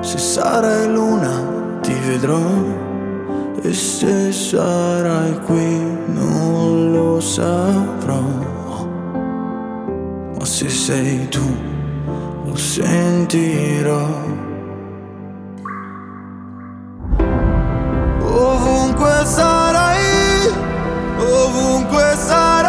Se 0.00 0.16
sarai 0.16 0.90
luna 0.90 1.78
ti 1.82 1.92
vedrò. 2.06 2.40
E 3.60 3.74
se 3.74 4.32
sarai 4.32 5.38
qui 5.40 5.84
non 6.06 6.92
lo 6.92 7.20
saprò. 7.20 8.59
Ma 10.40 10.46
se 10.46 10.70
sei 10.70 11.28
tu 11.28 11.54
lo 12.46 12.56
sentirò. 12.56 14.08
Ovunque 18.22 19.26
sarai, 19.26 20.50
ovunque 21.18 22.16
sarò, 22.16 22.59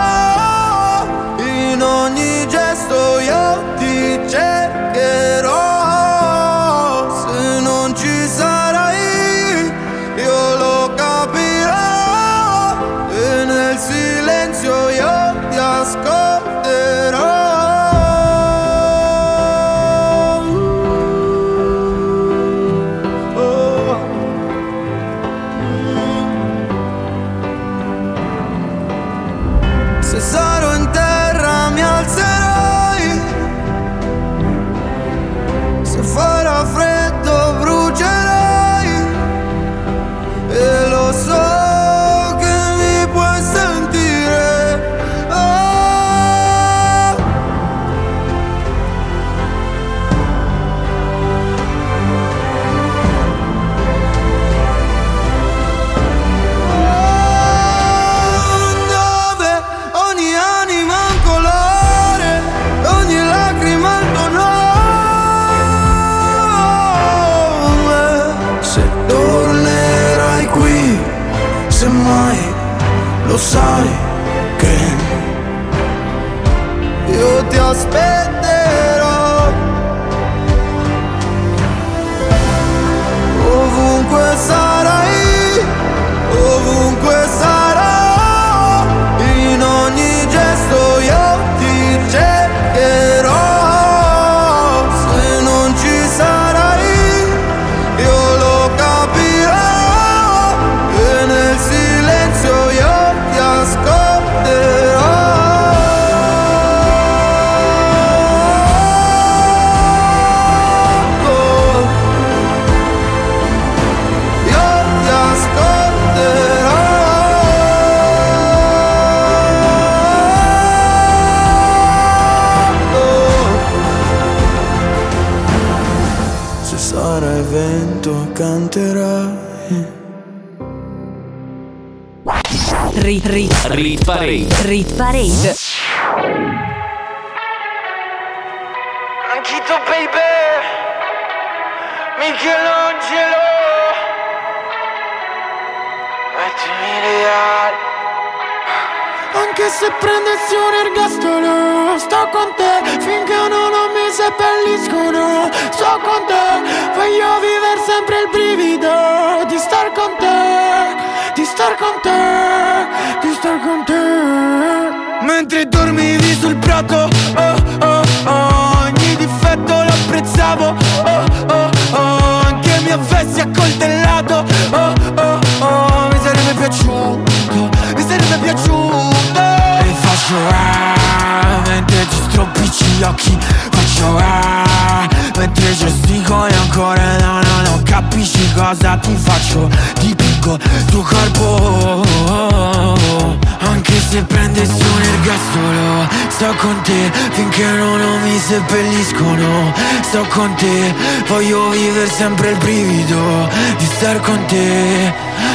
sempre 202.21 202.51
il 202.51 202.57
brivido 202.57 203.49
di 203.79 203.85
star 203.85 204.19
con 204.19 204.45
te, 204.45 205.11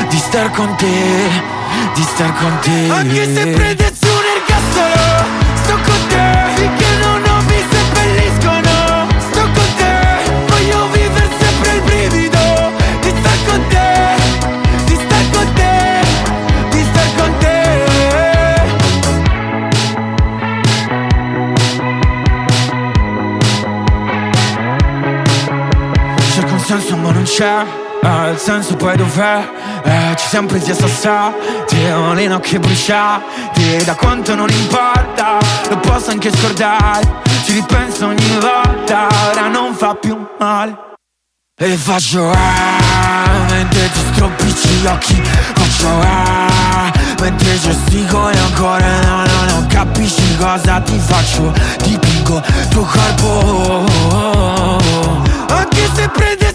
di 0.09 0.19
star 0.19 0.51
con 0.51 0.75
te, 0.75 0.89
di 1.95 2.03
star 2.03 2.35
con 2.35 2.59
te. 2.61 2.91
Anche 2.91 3.35
se 3.35 3.47
predezzo 3.47 4.06
c'è 27.37 27.67
eh, 28.03 28.31
il 28.31 28.39
senso 28.39 28.77
poi 28.77 28.97
dov'è? 28.97 29.47
Eh, 29.85 30.17
ci 30.17 30.27
sempre 30.27 30.29
siamo 30.29 30.47
presi 30.47 30.71
a 30.71 30.75
sassati, 30.75 31.83
le 32.15 32.59
brucia. 32.59 33.21
Ti 33.53 33.85
Da 33.85 33.95
quanto 33.95 34.35
non 34.35 34.49
importa, 34.49 35.37
lo 35.69 35.77
posso 35.81 36.13
anche 36.13 36.35
scordare 36.35 37.07
Ci 37.45 37.53
ripenso 37.53 38.07
ogni 38.07 38.39
volta, 38.41 39.07
ora 39.31 39.49
non 39.49 39.75
fa 39.75 39.95
più 39.97 40.17
male 40.39 40.79
E 41.61 41.77
faccio 41.77 42.31
ah, 42.31 43.45
mentre 43.51 43.91
ti 43.91 44.01
stropicci 44.13 44.69
gli 44.69 44.87
occhi 44.87 45.23
Faccio 45.55 45.89
ah, 45.89 46.91
mentre 47.21 47.61
gestico 47.61 48.31
e 48.31 48.39
ancora 48.39 49.01
no, 49.01 49.27
no, 49.27 49.45
non 49.51 49.67
capisci 49.67 50.37
cosa 50.39 50.81
ti 50.81 50.99
faccio 50.99 51.53
ti 51.83 51.99
pingo 51.99 52.43
tuo 52.71 52.83
corpo 52.83 53.85
Anche 55.49 55.91
se 55.95 56.09
prendi 56.09 56.46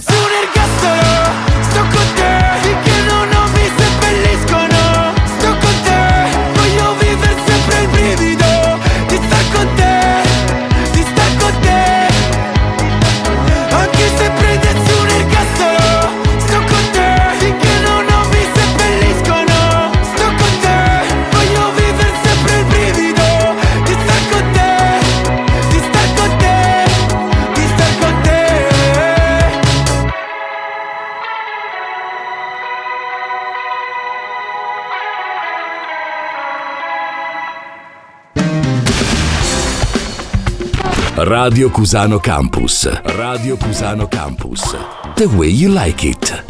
Radio 41.24 41.70
Cusano 41.70 42.18
Campus. 42.18 42.90
Radio 43.04 43.56
Cusano 43.56 44.08
Campus. 44.08 44.76
The 45.14 45.26
way 45.26 45.50
you 45.50 45.72
like 45.72 46.04
it. 46.04 46.44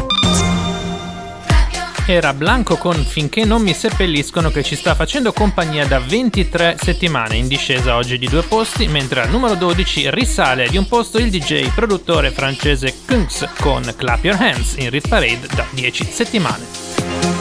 Era 2.06 2.34
Blanco 2.34 2.78
con 2.78 2.96
Finché 2.96 3.44
non 3.44 3.62
mi 3.62 3.74
seppelliscono 3.74 4.50
che 4.50 4.64
ci 4.64 4.78
sta 4.78 4.96
facendo 4.96 5.34
compagnia 5.34 5.86
da 5.86 6.00
23 6.00 6.78
settimane 6.80 7.36
in 7.36 7.50
discesa 7.50 7.98
oggi 7.98 8.18
di 8.18 8.30
due 8.30 8.44
posti, 8.44 8.88
mentre 8.88 9.24
al 9.24 9.30
numero 9.30 9.56
12 9.56 10.10
risale 10.12 10.70
di 10.70 10.78
un 10.78 10.88
posto 10.88 11.18
il 11.18 11.30
DJ 11.30 11.74
produttore 11.74 12.32
francese 12.32 12.96
Kungs 13.06 13.46
con 13.60 13.84
Clap 13.98 14.24
Your 14.24 14.42
Hands 14.42 14.76
in 14.78 14.90
Rit 14.90 15.10
Parade 15.10 15.48
da 15.54 15.66
10 15.70 16.06
settimane. 16.06 16.64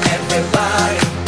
Everybody. 0.02 1.19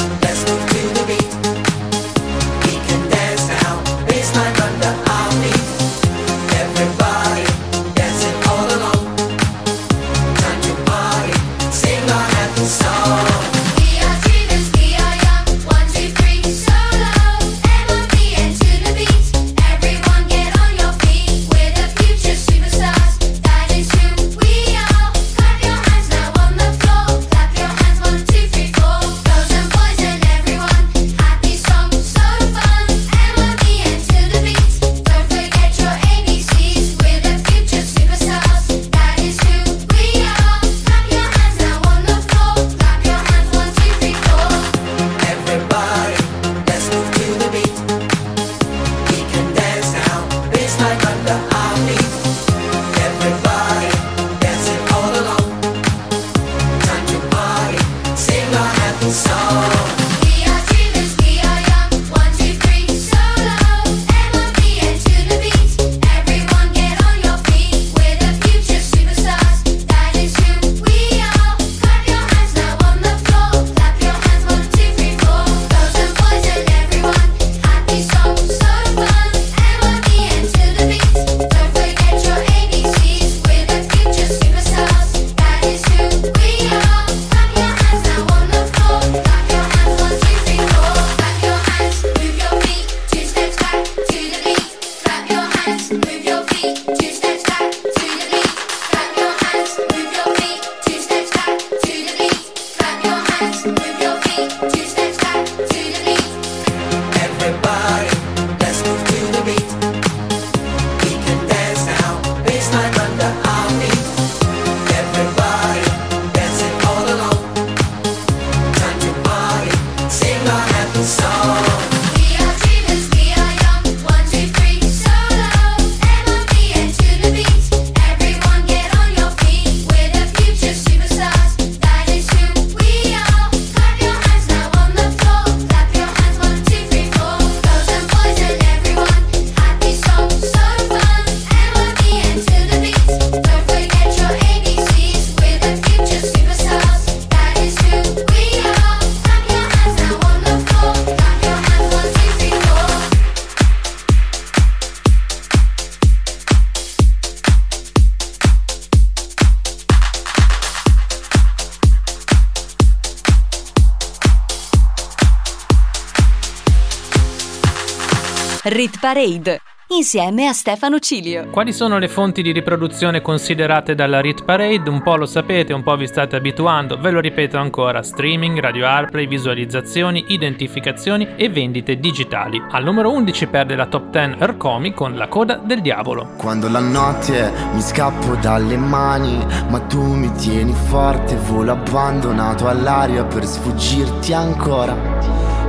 Rit 168.73 169.01
Parade, 169.01 169.61
insieme 169.89 170.47
a 170.47 170.55
Stefano 170.55 170.99
Cilio. 170.99 171.51
Quali 171.51 171.75
sono 171.75 171.99
le 171.99 172.09
fonti 172.09 172.41
di 172.41 172.53
riproduzione 172.53 173.21
considerate 173.21 173.95
dalla 173.95 174.23
Rit 174.23 174.45
Parade? 174.45 174.89
Un 174.89 175.03
po' 175.03 175.17
lo 175.17 175.27
sapete, 175.27 175.75
un 175.75 175.83
po' 175.83 175.95
vi 175.95 176.07
state 176.07 176.37
abituando, 176.37 176.97
ve 176.97 177.11
lo 177.11 177.21
ripeto 177.21 177.59
ancora, 177.59 178.03
streaming, 178.03 178.59
radio 178.61 178.87
airplay, 178.87 179.27
visualizzazioni, 179.27 180.25
identificazioni 180.29 181.35
e 181.37 181.51
vendite 181.51 181.99
digitali. 181.99 182.63
Al 182.71 182.83
numero 182.83 183.11
11 183.13 183.47
perde 183.49 183.77
la 183.77 183.89
top 183.89 184.09
10 184.09 184.37
Ercomi 184.39 184.95
con 184.95 185.17
La 185.17 185.29
coda 185.29 185.57
del 185.57 185.83
diavolo. 185.83 186.31
Quando 186.39 186.71
la 186.71 186.81
notte 186.81 187.53
mi 187.75 187.83
scappo 187.83 188.37
dalle 188.37 188.79
mani, 188.79 189.37
ma 189.69 189.81
tu 189.81 190.03
mi 190.03 190.33
tieni 190.33 190.73
forte, 190.73 191.37
volo 191.37 191.73
abbandonato 191.73 192.69
all'aria 192.69 193.23
per 193.25 193.45
sfuggirti 193.45 194.33
ancora. 194.33 194.97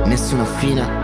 Nessuna 0.06 0.44
fine, 0.46 1.03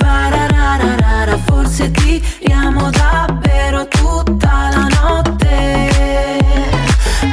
Pa, 0.00 0.06
parararara, 0.06 1.36
forse 1.46 1.90
tiriamo 1.90 2.90
davvero 2.90 3.86
tutta 3.88 4.68
la 4.72 4.86
notte. 5.00 6.28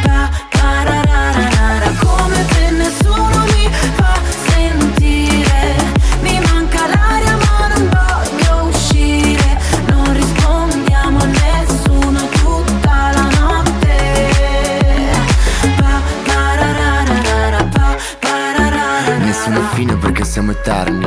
Pa, 0.03 0.30
parararara, 0.49 1.91
come 1.99 2.45
te 2.45 2.70
nessuno 2.72 3.45
mi 3.53 3.70
fa 3.95 4.13
sentire. 4.47 5.76
Mi 6.22 6.39
manca 6.39 6.88
l'aria 6.88 7.38
ma 7.45 7.68
non 7.74 7.89
voglio 7.95 8.68
uscire. 8.70 9.57
Non 9.88 10.13
rispondiamo 10.13 11.20
a 11.20 11.26
nessuno 11.26 12.20
tutta 12.41 13.11
la 13.13 13.28
notte. 13.39 13.95
Pa, 15.78 16.01
parararara, 16.26 17.63
pa, 17.63 17.95
parararara. 18.20 19.18
Nessuna 19.18 19.61
fine 19.74 19.95
perché 19.95 20.24
siamo 20.26 20.51
eterni 20.51 21.07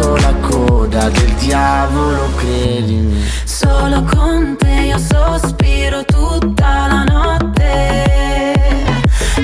sotto 0.00 0.16
la 0.16 0.34
coda 0.40 1.08
del 1.10 1.32
diavolo 1.34 2.30
credimi 2.36 3.22
Solo 3.44 4.02
con 4.04 4.56
te 4.56 4.70
io 4.70 4.98
sospiro 4.98 6.04
tutta 6.04 6.86
la 6.86 7.04
notte. 7.04 8.54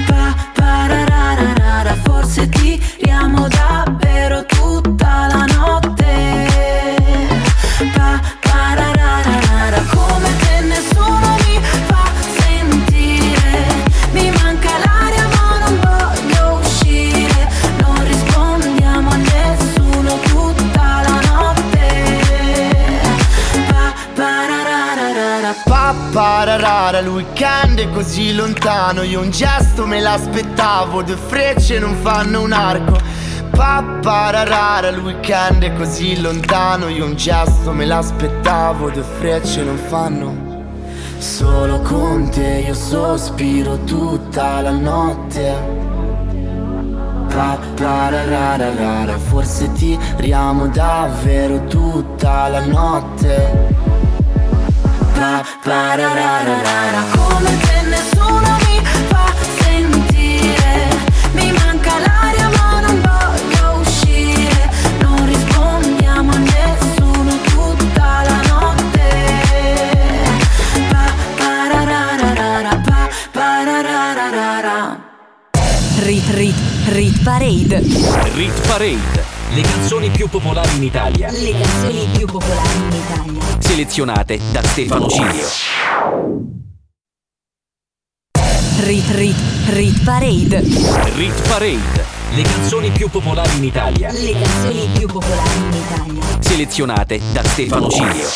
Pa, 0.07 0.35
parararara, 0.55 1.95
forse 2.03 2.49
tiriamo 2.49 3.47
davvero 3.49 4.45
tutta 4.47 5.27
la 5.29 5.45
notte. 5.45 5.66
Così 27.97 28.35
lontano 28.35 29.03
Io 29.03 29.21
un 29.21 29.31
gesto 29.31 29.87
me 29.87 30.01
l'aspettavo 30.01 31.03
Due 31.03 31.17
frecce 31.17 31.79
non 31.79 31.95
fanno 32.03 32.43
un 32.43 32.53
arco 32.53 32.99
Pa 33.51 33.83
pararara, 34.03 34.89
il 34.89 34.99
weekend 34.99 35.65
è 35.65 35.73
così 35.73 36.21
lontano 36.21 36.89
Io 36.89 37.07
un 37.07 37.17
gesto 37.17 37.73
me 37.73 37.87
l'aspettavo 37.87 38.91
Due 38.91 39.03
frecce 39.03 39.63
non 39.63 39.79
fanno 39.79 40.45
Solo 41.17 41.81
con 41.81 42.29
te 42.29 42.65
io 42.67 42.75
sospiro 42.75 43.79
tutta 43.85 44.61
la 44.61 44.73
notte 44.73 45.85
Pa 47.29 47.59
pararara, 47.77 49.19
forse 49.19 49.73
tiriamo 49.73 50.69
davvero 50.69 51.65
tutta 51.65 52.49
la 52.49 52.61
notte 52.67 53.75
Pa 55.15 55.43
come. 55.57 55.67
Pa, 55.67 55.73
parararara, 55.75 57.03
pa, 57.13 57.17
parararara. 57.17 57.47
Rit 57.47 57.47
Rit 57.47 57.63
Rit 57.63 57.66
Parade. 77.27 77.83
Rit 78.35 78.67
Parade. 78.69 79.25
Le 79.51 79.63
canzoni 79.63 80.11
più 80.11 80.29
popolari 80.29 80.77
in 80.77 80.85
Italia. 80.85 81.29
Le 81.31 81.51
canzoni 81.51 82.09
più 82.17 82.27
popolari 82.27 82.77
in 82.77 82.93
Italia. 82.93 83.43
Selezionate 83.59 84.41
da 84.53 84.63
Stefano 84.63 85.09
Cilio. 85.09 86.56
Rit 88.79 89.11
Rit 89.13 89.37
Rit 89.71 90.05
Parade. 90.05 90.61
Rit 91.15 91.49
Parade. 91.49 92.05
Le 92.35 92.43
canzoni 92.43 92.91
più 92.91 93.09
popolari 93.09 93.57
in 93.57 93.65
Italia. 93.65 94.13
Le 94.13 94.33
canzoni 94.33 94.89
più 94.93 95.07
popolari 95.07 95.59
in 95.59 95.73
Italia. 95.73 96.23
Selezionate 96.41 97.21
da 97.33 97.43
Stefano 97.43 97.89
Cilio. 97.89 98.29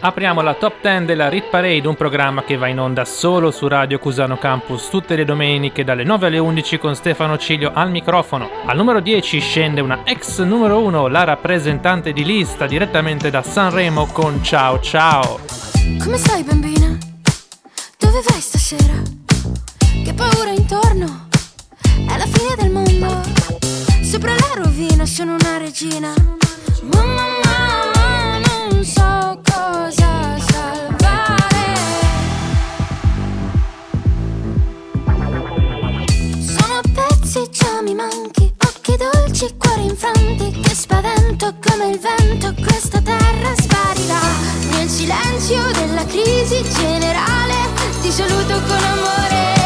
Apriamo 0.00 0.40
la 0.40 0.54
top 0.54 0.80
10 0.82 1.04
della 1.04 1.28
Rit 1.28 1.48
Parade, 1.48 1.86
un 1.86 1.94
programma 1.94 2.42
che 2.42 2.56
va 2.56 2.66
in 2.66 2.80
onda 2.80 3.04
solo 3.04 3.52
su 3.52 3.68
Radio 3.68 4.00
Cusano 4.00 4.36
Campus 4.36 4.88
tutte 4.88 5.14
le 5.14 5.24
domeniche 5.24 5.84
dalle 5.84 6.02
9 6.02 6.26
alle 6.26 6.38
11 6.38 6.78
con 6.78 6.96
Stefano 6.96 7.38
Cilio 7.38 7.70
al 7.72 7.90
microfono. 7.90 8.50
Al 8.66 8.76
numero 8.76 9.00
10 9.00 9.38
scende 9.38 9.80
una 9.80 10.00
ex 10.04 10.40
numero 10.40 10.80
1, 10.80 11.06
la 11.06 11.22
rappresentante 11.22 12.12
di 12.12 12.24
lista 12.24 12.66
direttamente 12.66 13.30
da 13.30 13.42
Sanremo 13.42 14.06
con 14.06 14.42
Ciao 14.42 14.80
Ciao. 14.80 15.38
Come 16.02 16.16
stai 16.16 16.42
bambina? 16.42 16.98
Dove 17.96 18.22
vai 18.26 18.40
stasera? 18.40 19.18
Che 20.04 20.14
paura 20.14 20.50
intorno? 20.50 21.28
È 22.06 22.16
la 22.16 22.26
fine 22.26 22.54
del 22.56 22.70
mondo. 22.70 23.22
Sopra 24.02 24.32
la 24.34 24.62
rovina 24.62 25.06
sono 25.06 25.34
una 25.34 25.58
regina. 25.58 26.12
Mamma 26.82 27.26
mamma, 27.44 28.38
non 28.38 28.84
so 28.84 29.40
cosa 29.44 30.38
salvare. 30.38 31.76
Sono 36.40 36.80
pezzi, 36.94 37.48
già 37.50 37.80
mi 37.82 37.94
manchi. 37.94 38.52
Occhi 38.66 38.96
dolci, 38.96 39.54
cuori 39.56 39.84
infranti. 39.84 40.60
Che 40.60 40.74
spavento 40.74 41.54
come 41.64 41.90
il 41.90 41.98
vento. 41.98 42.54
Questa 42.62 43.00
terra 43.00 43.54
sparirà. 43.56 44.20
Nel 44.72 44.88
silenzio 44.88 45.62
della 45.72 46.04
crisi 46.04 46.62
generale. 46.74 47.54
Ti 48.00 48.10
saluto 48.10 48.60
con 48.66 48.82
amore. 48.82 49.59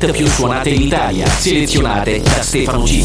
Hit 0.00 0.12
più 0.12 0.26
suonate 0.26 0.70
in 0.70 0.82
Italia, 0.82 1.26
selezionate 1.26 2.20
da 2.20 2.42
Stefano 2.42 2.84
G. 2.84 3.02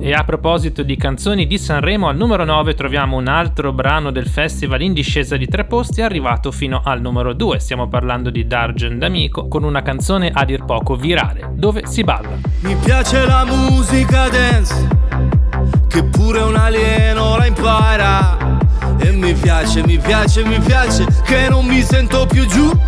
E 0.00 0.12
a 0.12 0.24
proposito 0.24 0.82
di 0.82 0.96
canzoni 0.96 1.46
di 1.46 1.56
Sanremo, 1.56 2.08
al 2.08 2.16
numero 2.16 2.44
9 2.44 2.74
troviamo 2.74 3.16
un 3.16 3.28
altro 3.28 3.72
brano 3.72 4.10
del 4.10 4.26
festival 4.26 4.82
in 4.82 4.92
discesa 4.92 5.36
di 5.36 5.46
tre 5.46 5.64
posti 5.64 6.02
arrivato 6.02 6.50
fino 6.50 6.80
al 6.84 7.00
numero 7.00 7.32
2. 7.32 7.60
Stiamo 7.60 7.88
parlando 7.88 8.30
di 8.30 8.46
Dargen 8.46 8.98
D'Amico 8.98 9.46
con 9.46 9.62
una 9.62 9.82
canzone 9.82 10.30
a 10.32 10.44
dir 10.44 10.64
poco 10.64 10.96
virale, 10.96 11.50
dove 11.52 11.82
si 11.86 12.02
balla. 12.02 12.38
Mi 12.60 12.74
piace 12.76 13.24
la 13.24 13.44
musica 13.44 14.28
dance, 14.28 14.88
che 15.88 16.02
pure 16.04 16.40
un 16.40 16.56
alieno 16.56 17.36
la 17.36 17.46
impara. 17.46 18.36
E 18.98 19.12
mi 19.12 19.32
piace, 19.32 19.84
mi 19.84 19.98
piace, 19.98 20.44
mi 20.44 20.58
piace, 20.58 21.06
che 21.24 21.48
non 21.48 21.64
mi 21.66 21.82
sento 21.82 22.26
più 22.26 22.46
giù. 22.46 22.87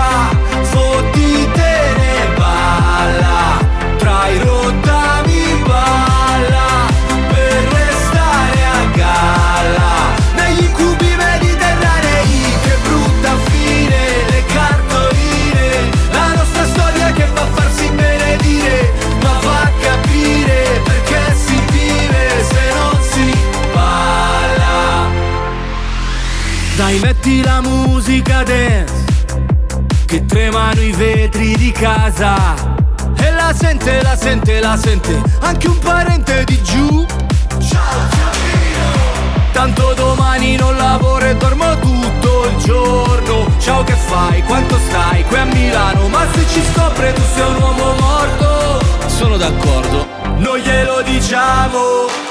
Metti 27.21 27.43
la 27.43 27.61
musica 27.61 28.43
dance 28.43 29.05
Che 30.05 30.25
tremano 30.25 30.81
i 30.81 30.91
vetri 30.91 31.55
di 31.55 31.71
casa. 31.71 32.55
E 33.15 33.31
la 33.31 33.53
sente, 33.53 34.01
la 34.01 34.17
sente, 34.17 34.59
la 34.59 34.75
sente 34.75 35.21
Anche 35.41 35.67
un 35.67 35.77
parente 35.79 36.43
di 36.45 36.61
giù. 36.63 37.05
Tanto 39.51 39.93
domani 39.93 40.55
non 40.55 40.75
lavoro 40.75 41.25
e 41.25 41.35
dormo 41.35 41.77
tutto 41.77 42.49
il 42.49 42.63
giorno. 42.63 43.47
Ciao 43.59 43.83
che 43.83 43.93
fai? 43.93 44.41
Quanto 44.43 44.77
stai? 44.87 45.23
Qui 45.25 45.37
a 45.37 45.45
Milano 45.45 46.07
Ma 46.07 46.25
se 46.31 46.45
ci 46.47 46.61
scopre 46.73 47.13
tu 47.13 47.21
sei 47.35 47.47
un 47.47 47.61
uomo 47.61 47.93
morto. 47.99 48.79
Sono 49.07 49.37
d'accordo. 49.37 50.07
Non 50.37 50.57
glielo 50.57 51.01
diciamo 51.03 52.30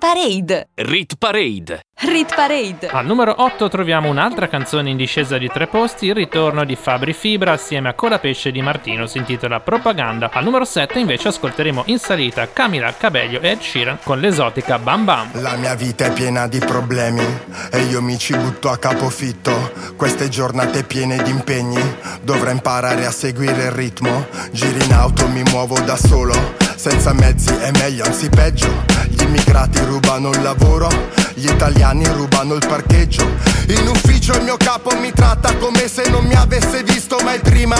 Parade. 0.00 0.70
Rit 0.76 1.16
Parade. 1.18 1.82
Rit 1.94 2.34
Parade. 2.34 2.88
Al 2.88 3.04
numero 3.04 3.34
8 3.36 3.68
troviamo 3.68 4.08
un'altra 4.08 4.48
canzone 4.48 4.88
in 4.88 4.96
discesa 4.96 5.36
di 5.36 5.46
tre 5.48 5.66
posti, 5.66 6.06
il 6.06 6.14
ritorno 6.14 6.64
di 6.64 6.74
Fabri 6.74 7.12
Fibra 7.12 7.52
assieme 7.52 7.90
a 7.90 7.92
Colapesce 7.92 8.50
di 8.50 8.62
Martino, 8.62 9.06
si 9.06 9.18
intitola 9.18 9.60
Propaganda. 9.60 10.30
Al 10.32 10.42
numero 10.42 10.64
7 10.64 10.98
invece 10.98 11.28
ascolteremo 11.28 11.82
in 11.86 11.98
salita 11.98 12.50
Camila 12.50 12.94
Cabello 12.96 13.40
e 13.40 13.50
Ed 13.50 13.60
Sheeran 13.60 13.98
con 14.02 14.20
l'esotica 14.20 14.78
Bam 14.78 15.04
Bam. 15.04 15.42
La 15.42 15.56
mia 15.56 15.74
vita 15.74 16.06
è 16.06 16.12
piena 16.14 16.48
di 16.48 16.60
problemi 16.60 17.22
e 17.70 17.80
io 17.82 18.00
mi 18.00 18.16
ci 18.16 18.34
butto 18.34 18.70
a 18.70 18.78
capofitto. 18.78 19.72
Queste 19.96 20.30
giornate 20.30 20.82
piene 20.84 21.22
di 21.22 21.28
impegni, 21.28 21.82
dovrò 22.22 22.50
imparare 22.50 23.04
a 23.04 23.10
seguire 23.10 23.64
il 23.64 23.72
ritmo. 23.72 24.26
Giri 24.50 24.82
in 24.82 24.94
auto, 24.94 25.28
mi 25.28 25.42
muovo 25.42 25.78
da 25.80 25.96
solo, 25.96 26.54
senza 26.74 27.12
mezzi 27.12 27.52
è 27.52 27.70
meglio, 27.72 28.04
anzi 28.04 28.30
peggio. 28.30 28.99
Gli 29.10 29.22
immigrati 29.22 29.78
rubano 29.80 30.30
il 30.30 30.42
lavoro, 30.42 30.88
gli 31.34 31.48
italiani 31.48 32.06
rubano 32.06 32.54
il 32.54 32.64
parcheggio. 32.66 33.26
In 33.68 33.86
ufficio 33.88 34.32
il 34.36 34.42
mio 34.42 34.56
capo 34.56 34.96
mi 34.96 35.12
tratta 35.12 35.54
come 35.56 35.88
se 35.88 36.08
non 36.08 36.24
mi 36.24 36.34
avesse 36.34 36.82
visto 36.84 37.18
mai 37.24 37.40
prima. 37.40 37.76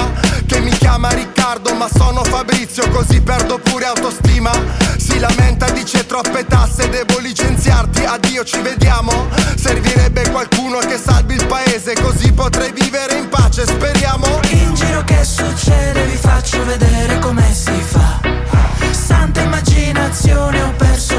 Che 0.47 0.61
mi 0.61 0.71
chiama 0.73 1.09
Riccardo, 1.11 1.75
ma 1.75 1.89
sono 1.89 2.25
Fabrizio, 2.25 2.89
così 2.91 3.21
perdo 3.21 3.59
pure 3.59 3.87
autostima. 3.87 4.51
Si 4.97 5.19
lamenta, 5.19 5.71
dice 5.71 6.05
troppe 6.05 6.45
tasse, 6.47 6.89
devo 6.89 7.19
licenziarti, 7.21 8.05
addio, 8.05 8.45
ci 8.45 8.61
vediamo. 8.61 9.29
Servirebbe 9.57 10.31
qualcuno 10.31 10.79
che 10.79 10.99
salvi 10.99 11.35
il 11.35 11.47
paese, 11.47 11.95
così 11.95 12.33
potrei 12.33 12.73
vivere 12.73 13.17
in 13.17 13.29
pace, 13.29 13.65
speriamo. 13.67 14.41
In 14.51 14.75
giro 14.75 15.03
che 15.05 15.25
succede 15.25 16.07
vi 16.07 16.17
faccio 16.17 16.65
vedere 16.65 17.19
come 17.21 17.53
si 17.55 17.81
fa 17.81 18.21
Santa 18.93 19.41
immaginazione 19.41 20.63
ho 20.63 20.73
perso 20.77 21.19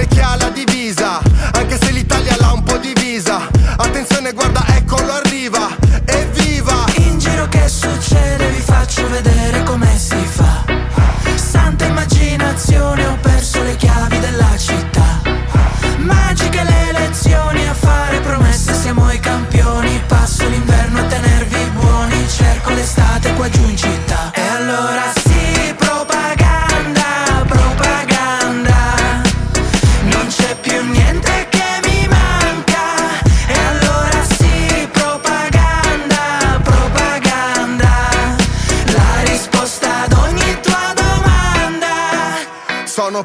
come 0.00 0.06
chi 0.06 0.20
ha 0.20 0.36
la 0.36 0.48
divisa, 0.50 1.20
anche 1.52 1.78
se 1.78 1.90
l'Italia 1.90 2.34
l'ha 2.38 2.52
un 2.52 2.62
po' 2.62 2.78
divisa. 2.78 3.48
Attenzione, 3.76 4.32
guarda, 4.32 4.64
eccolo 4.68 5.12
arriva, 5.12 5.68
evviva! 6.06 6.84
In 6.96 7.18
giro 7.18 7.46
che 7.48 7.68
succede 7.68 8.48
vi 8.50 8.60
faccio 8.60 9.08
vedere 9.10 9.62
come 9.64 9.89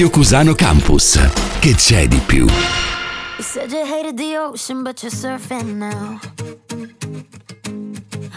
Radio 0.00 0.18
Cusano 0.18 0.54
Campus. 0.54 1.18
Che 1.58 1.74
c'è 1.74 2.08
di 2.08 2.16
più? 2.20 2.46
You 2.46 3.42
said 3.42 3.70
you 3.70 3.84
hated 3.84 4.16
the 4.16 4.34
ocean, 4.38 4.82
but 4.82 5.02
you're 5.02 5.14
surfing 5.14 5.76
now. 5.76 6.18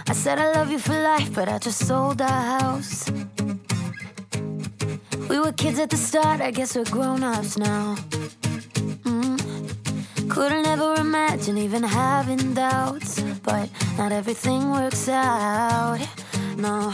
I 0.09 0.13
said 0.13 0.39
I 0.39 0.51
love 0.51 0.69
you 0.69 0.77
for 0.77 0.93
life, 0.93 1.31
but 1.33 1.47
I 1.47 1.59
just 1.59 1.85
sold 1.85 2.19
our 2.19 2.59
house. 2.59 3.09
We 5.29 5.39
were 5.39 5.53
kids 5.53 5.79
at 5.79 5.89
the 5.89 5.95
start, 5.95 6.41
I 6.41 6.51
guess 6.51 6.75
we're 6.75 6.83
grown 6.91 7.23
ups 7.23 7.57
now. 7.57 7.95
Mm. 9.05 9.39
Couldn't 10.27 10.67
ever 10.67 10.95
imagine 10.99 11.57
even 11.57 11.83
having 11.83 12.53
doubts, 12.55 13.21
but 13.41 13.69
not 13.97 14.11
everything 14.11 14.69
works 14.69 15.07
out. 15.07 16.01
No, 16.57 16.93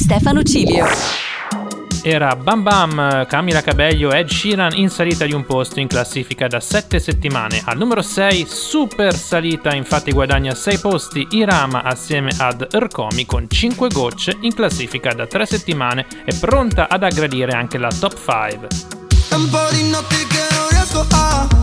Stefano 0.10 0.42
Cilio. 0.42 0.88
Era 2.02 2.36
Bam 2.36 2.64
Bam, 2.64 3.28
Camila 3.28 3.62
Cabello, 3.62 4.12
Ed 4.12 4.28
Sheeran 4.28 4.76
in 4.76 4.90
salita 4.90 5.24
di 5.24 5.34
un 5.34 5.46
posto 5.46 5.80
in 5.80 5.86
classifica 5.86 6.48
da 6.48 6.60
7 6.60 6.98
settimane. 6.98 7.62
Al 7.64 7.78
numero 7.78 8.02
6, 8.02 8.48
super 8.48 9.14
salita, 9.16 9.76
infatti 9.76 10.12
guadagna 10.12 10.56
6 10.56 10.80
posti 10.80 11.28
Irama 11.30 11.84
assieme 11.84 12.32
ad 12.40 12.70
Ercomi 12.72 13.28
con 13.28 13.46
5 13.48 13.90
gocce 13.90 14.36
in 14.42 14.56
classifica 14.56 15.14
da 15.14 15.28
3 15.28 15.46
settimane 15.46 16.08
e 16.26 16.36
pronta 16.40 16.90
ad 16.90 17.04
aggredire 17.04 17.52
anche 17.52 17.78
la 17.78 17.90
top 17.90 18.16
5. 18.16 18.68
È 19.30 19.36
un 19.36 19.48
po' 19.48 19.68
di 19.70 19.90
notti 19.92 20.26
che 20.26 20.56
non 20.56 20.70
riesco 20.70 21.06
a 21.08 21.59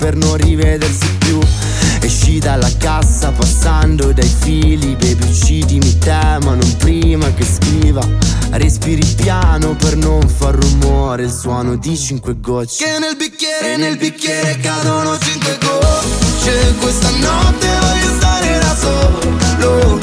per 0.00 0.16
non 0.16 0.34
rivedersi 0.36 1.14
più. 1.18 1.38
Esci 2.00 2.38
dalla 2.38 2.70
cassa 2.78 3.30
passando 3.30 4.12
dai 4.12 4.34
fili 4.40 4.96
Baby 4.96 5.28
uccidimi 5.28 5.98
te 5.98 6.38
ma 6.42 6.54
non 6.54 6.76
prima 6.78 7.30
che 7.34 7.44
scriva. 7.44 8.00
Respiri 8.52 9.04
piano 9.14 9.76
per 9.76 9.96
non 9.96 10.26
far 10.26 10.54
rumore 10.54 11.24
Il 11.24 11.30
suono 11.30 11.76
di 11.76 11.96
cinque 11.96 12.40
gocce. 12.40 12.82
Che 12.82 12.98
nel 12.98 13.14
bicchiere, 13.14 13.76
nel 13.76 13.98
bicchiere 13.98 14.58
cadono 14.60 15.18
cinque 15.18 15.58
gocce. 15.60 16.74
Questa 16.80 17.10
notte 17.10 17.68
voglio 17.80 18.16
stare 18.16 18.58
da 18.58 18.76
solo. 18.76 19.98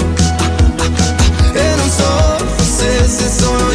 E 1.53 1.75
non 1.75 1.89
so 1.89 2.45
se, 2.77 3.07
se 3.07 3.31
sono 3.35 3.66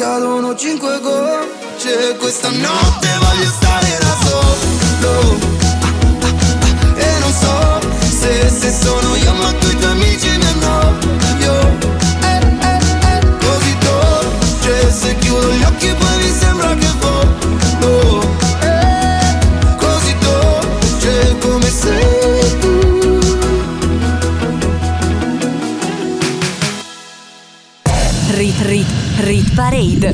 cadono 0.00 0.54
cinque 0.56 0.98
gocce 1.00 2.16
Questa 2.16 2.48
notte 2.48 3.08
voglio 3.20 3.50
stare 3.50 3.79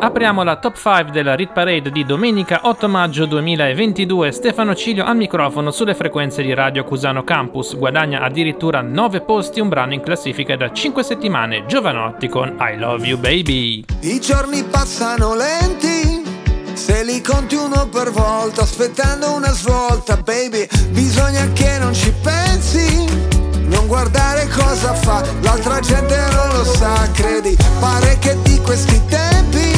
Apriamo 0.00 0.44
la 0.44 0.56
top 0.56 0.76
5 0.76 1.10
della 1.10 1.34
Rit 1.34 1.52
Parade 1.52 1.90
di 1.90 2.04
domenica 2.04 2.60
8 2.62 2.88
maggio 2.88 3.26
2022. 3.26 4.30
Stefano 4.30 4.76
Cilio 4.76 5.04
al 5.04 5.16
microfono 5.16 5.72
sulle 5.72 5.96
frequenze 5.96 6.40
di 6.42 6.54
Radio 6.54 6.84
Cusano 6.84 7.24
Campus. 7.24 7.76
Guadagna 7.76 8.20
addirittura 8.20 8.80
9 8.80 9.22
posti, 9.22 9.58
un 9.58 9.68
brano 9.68 9.94
in 9.94 10.00
classifica 10.00 10.56
da 10.56 10.70
5 10.70 11.02
settimane. 11.02 11.66
Giovanotti 11.66 12.28
con 12.28 12.56
I 12.60 12.78
Love 12.78 13.06
You 13.06 13.18
Baby. 13.18 13.84
I 14.02 14.20
giorni 14.20 14.62
passano 14.62 15.34
lenti, 15.34 16.22
se 16.74 17.02
li 17.02 17.20
conti 17.20 17.56
uno 17.56 17.88
per 17.88 18.12
volta, 18.12 18.62
aspettando 18.62 19.32
una 19.32 19.50
svolta, 19.50 20.16
baby, 20.18 20.64
bisogna 20.90 21.44
che 21.52 21.76
non 21.80 21.92
ci 21.92 22.14
pensi, 22.22 23.04
non 23.66 23.88
guardare 23.88 24.46
cosa 24.46 24.94
fa, 24.94 25.24
l'altra 25.40 25.80
gente 25.80 26.16
non 26.16 26.56
lo 26.56 26.64
sa, 26.64 27.10
credi, 27.12 27.56
pare 27.80 28.16
che 28.20 28.36
di 28.42 28.60
questi 28.60 29.02
tempi 29.08 29.77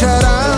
c'era. 0.00 0.56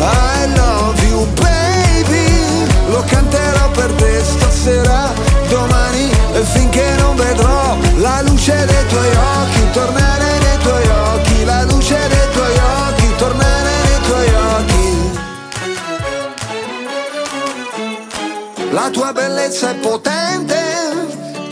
I 0.00 0.46
love 0.56 1.00
you 1.06 1.24
baby, 1.34 2.66
lo 2.90 3.04
canterò 3.06 3.70
per 3.70 3.92
te 3.92 4.20
stasera, 4.24 5.12
domani 5.48 6.10
e 6.32 6.42
finché 6.42 6.94
non 6.98 7.14
vedrò 7.14 7.76
la 7.98 8.20
luce 8.22 8.64
dei 8.66 8.86
tuoi 8.88 9.10
occhi, 9.14 9.70
tornare 9.72 10.38
nei 10.44 10.58
tuoi 10.58 10.88
occhi, 10.88 11.44
la 11.44 11.62
luce 11.64 11.98
dei 12.08 12.28
tuoi 12.32 12.56
occhi, 12.56 13.14
tornare 13.16 13.70
nei 13.86 14.00
tuoi 14.08 14.28
occhi. 14.54 14.86
La 18.72 18.90
tua 18.90 19.12
bellezza 19.12 19.70
è 19.70 19.74
potente, 19.76 20.67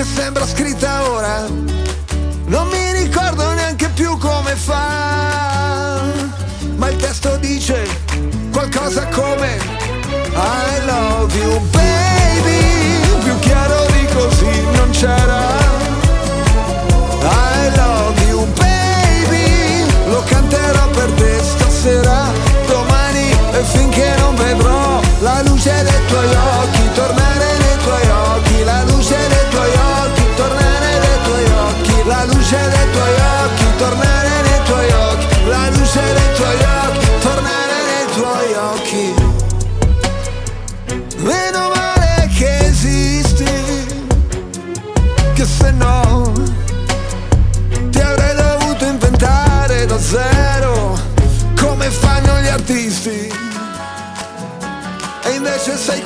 che 0.00 0.06
sembra 0.06 0.46
scritta 0.46 1.10
ora. 1.10 1.46
Non 2.46 2.68
mi 2.68 2.92
ricordo 2.92 3.52
neanche 3.52 3.88
più 3.90 4.16
come 4.16 4.54
fa, 4.56 6.00
ma 6.76 6.88
il 6.88 6.96
testo 6.96 7.36
dice 7.36 7.86
qualcosa 8.50 9.06
come 9.08 9.58
I 10.32 10.84
love 10.86 11.36
you 11.36 11.60
baby. 11.70 11.99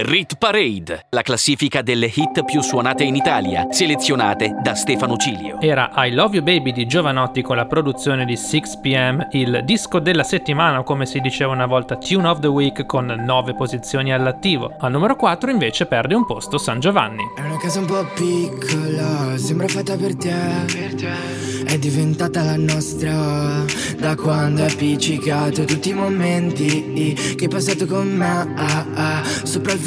Rit 0.00 0.36
Parade, 0.36 1.06
la 1.10 1.22
classifica 1.22 1.82
delle 1.82 2.06
hit 2.06 2.44
più 2.44 2.60
suonate 2.60 3.02
in 3.02 3.16
Italia, 3.16 3.66
selezionate 3.68 4.56
da 4.62 4.76
Stefano 4.76 5.16
Cilio. 5.16 5.60
Era 5.60 5.90
I 5.96 6.12
Love 6.12 6.36
You 6.36 6.44
Baby 6.44 6.70
di 6.70 6.86
Giovanotti 6.86 7.42
con 7.42 7.56
la 7.56 7.66
produzione 7.66 8.24
di 8.24 8.34
6pm, 8.34 9.30
il 9.32 9.62
disco 9.64 9.98
della 9.98 10.22
settimana 10.22 10.84
come 10.84 11.04
si 11.04 11.18
diceva 11.18 11.50
una 11.50 11.66
volta 11.66 11.96
Tune 11.96 12.28
of 12.28 12.38
the 12.38 12.46
Week 12.46 12.86
con 12.86 13.06
9 13.06 13.54
posizioni 13.54 14.12
all'attivo. 14.12 14.72
Al 14.78 14.92
numero 14.92 15.16
4 15.16 15.50
invece 15.50 15.86
perde 15.86 16.14
un 16.14 16.24
posto 16.26 16.58
San 16.58 16.78
Giovanni. 16.78 17.24
È 17.36 17.40
una 17.40 17.56
casa 17.56 17.80
un 17.80 17.86
po' 17.86 18.06
piccola, 18.14 19.36
sembra 19.36 19.66
fatta 19.66 19.96
per 19.96 20.14
te. 20.14 21.26
È 21.64 21.76
diventata 21.76 22.44
la 22.44 22.56
nostra 22.56 23.64
da 23.98 24.14
quando 24.14 24.62
hai 24.62 24.70
appiccicato 24.70 25.64
tutti 25.64 25.88
i 25.88 25.94
momenti 25.94 27.34
che 27.36 27.44
hai 27.44 27.48
passato 27.48 27.84
con 27.86 28.06
me. 28.06 28.54
ah, 28.54 28.86
ah, 28.94 29.22
sopra 29.42 29.72
il 29.72 29.86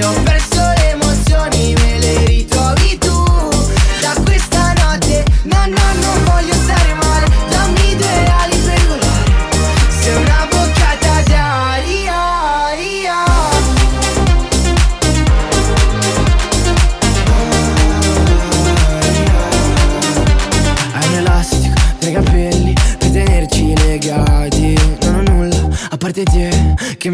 pelle, 0.00 0.35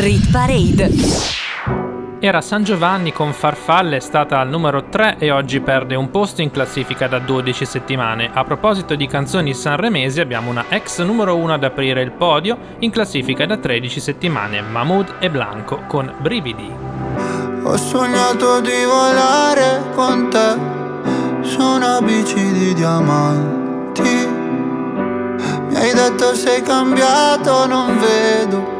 Rit 0.00 0.30
Parade. 0.30 0.90
Era 2.20 2.40
San 2.40 2.64
Giovanni 2.64 3.12
con 3.12 3.34
Farfalle, 3.34 3.96
è 3.96 4.00
stata 4.00 4.38
al 4.38 4.48
numero 4.48 4.88
3 4.88 5.16
e 5.18 5.30
oggi 5.30 5.60
perde 5.60 5.94
un 5.94 6.10
posto 6.10 6.40
in 6.40 6.50
classifica 6.50 7.06
da 7.06 7.18
12 7.18 7.66
settimane. 7.66 8.30
A 8.32 8.42
proposito 8.44 8.94
di 8.94 9.06
canzoni 9.06 9.52
sanremesi 9.52 10.18
abbiamo 10.18 10.48
una 10.48 10.64
ex 10.70 11.02
numero 11.02 11.36
1 11.36 11.52
ad 11.52 11.64
aprire 11.64 12.00
il 12.00 12.12
podio, 12.12 12.56
in 12.78 12.90
classifica 12.90 13.44
da 13.44 13.58
13 13.58 14.00
settimane, 14.00 14.62
Mahmood 14.62 15.16
e 15.18 15.28
Blanco 15.28 15.82
con 15.86 16.10
Brividi. 16.18 16.72
Ho 17.62 17.76
sognato 17.76 18.62
di 18.62 18.84
volare 18.86 19.82
con 19.94 20.30
te 20.30 21.46
su 21.46 21.60
una 21.60 22.00
bici 22.00 22.52
di 22.52 22.72
diamanti. 22.72 24.28
Mi 25.68 25.76
hai 25.76 25.92
detto 25.92 26.34
sei 26.34 26.62
cambiato, 26.62 27.66
non 27.66 27.98
vedo 27.98 28.79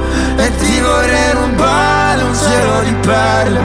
E 0.37 0.55
ti 0.57 0.79
vorrei 0.79 1.31
rubare 1.33 2.21
un 2.23 2.35
cielo 2.35 2.81
di 2.81 2.93
perle. 3.05 3.61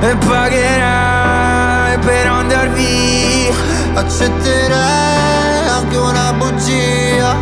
E 0.00 0.16
pagherai 0.26 1.98
per 1.98 2.26
andar 2.26 2.68
via. 2.70 3.54
Accetterei 3.94 5.68
anche 5.68 5.96
una 5.96 6.32
bugia. 6.32 7.34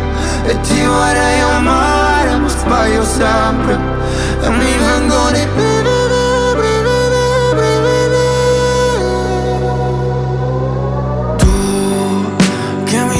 E 0.45 0.59
ti 0.61 0.83
vorrei 0.83 1.39
amare 1.41 2.35
ma 2.37 2.47
sbaglio 2.47 3.03
sempre. 3.03 3.77
E 4.41 4.49
mi 4.49 4.77
vengono 4.77 5.37
i 5.37 5.47
brividi 5.55 5.87
che 12.85 12.99
mi 13.03 13.19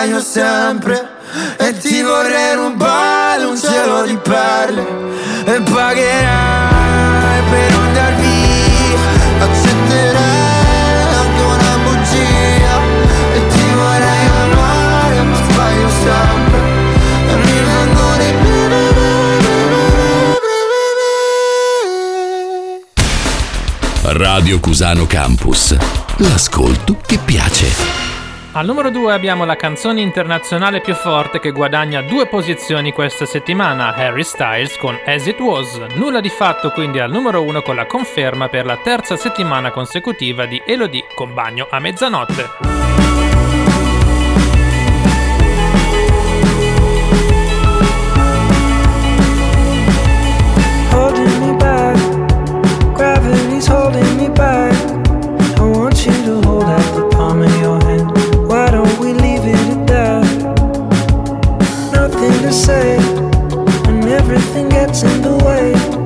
bagno 0.00 0.20
sempre 0.20 1.18
E 1.58 1.76
ti 1.76 2.00
vorrei 2.00 2.54
rubare 2.54 3.44
un 3.44 3.56
cielo 3.56 4.02
di 4.06 4.16
perle. 4.16 4.82
E 5.44 5.60
pagherai 5.60 7.42
per 7.50 7.72
andar 7.74 8.14
via. 8.16 8.98
Accetterai 9.44 11.14
anche 11.20 11.42
una 11.42 11.76
bugia. 11.84 12.74
E 13.34 13.46
ti 13.46 13.64
vorrei 13.74 14.26
amare 14.42 15.22
ma 15.22 15.36
sbaglio 15.36 15.88
sempre. 16.02 16.58
E 17.28 17.34
mi 17.36 17.58
vengo 17.64 18.16
di 18.16 18.28
Radio 24.02 24.60
Cusano 24.60 25.06
Campus. 25.06 25.76
L'ascolto 26.16 26.96
che 27.06 27.18
piace. 27.18 28.09
Al 28.52 28.66
numero 28.66 28.90
2 28.90 29.12
abbiamo 29.12 29.44
la 29.44 29.54
canzone 29.54 30.00
internazionale 30.00 30.80
più 30.80 30.92
forte 30.94 31.38
che 31.38 31.52
guadagna 31.52 32.02
due 32.02 32.26
posizioni 32.26 32.92
questa 32.92 33.24
settimana, 33.24 33.94
Harry 33.94 34.24
Styles 34.24 34.76
con 34.76 34.98
As 35.06 35.24
It 35.26 35.38
Was. 35.38 35.78
Nulla 35.94 36.18
di 36.18 36.30
fatto 36.30 36.70
quindi 36.70 36.98
al 36.98 37.12
numero 37.12 37.44
1 37.44 37.62
con 37.62 37.76
la 37.76 37.86
conferma 37.86 38.48
per 38.48 38.64
la 38.64 38.76
terza 38.78 39.14
settimana 39.14 39.70
consecutiva 39.70 40.46
di 40.46 40.60
Elodie 40.66 41.06
con 41.14 41.32
Bagno 41.32 41.68
a 41.70 41.78
mezzanotte. 41.78 42.89
say 62.52 62.96
and 63.86 64.04
everything 64.08 64.68
gets 64.68 65.02
in 65.02 65.22
the 65.22 65.36
way. 65.44 65.99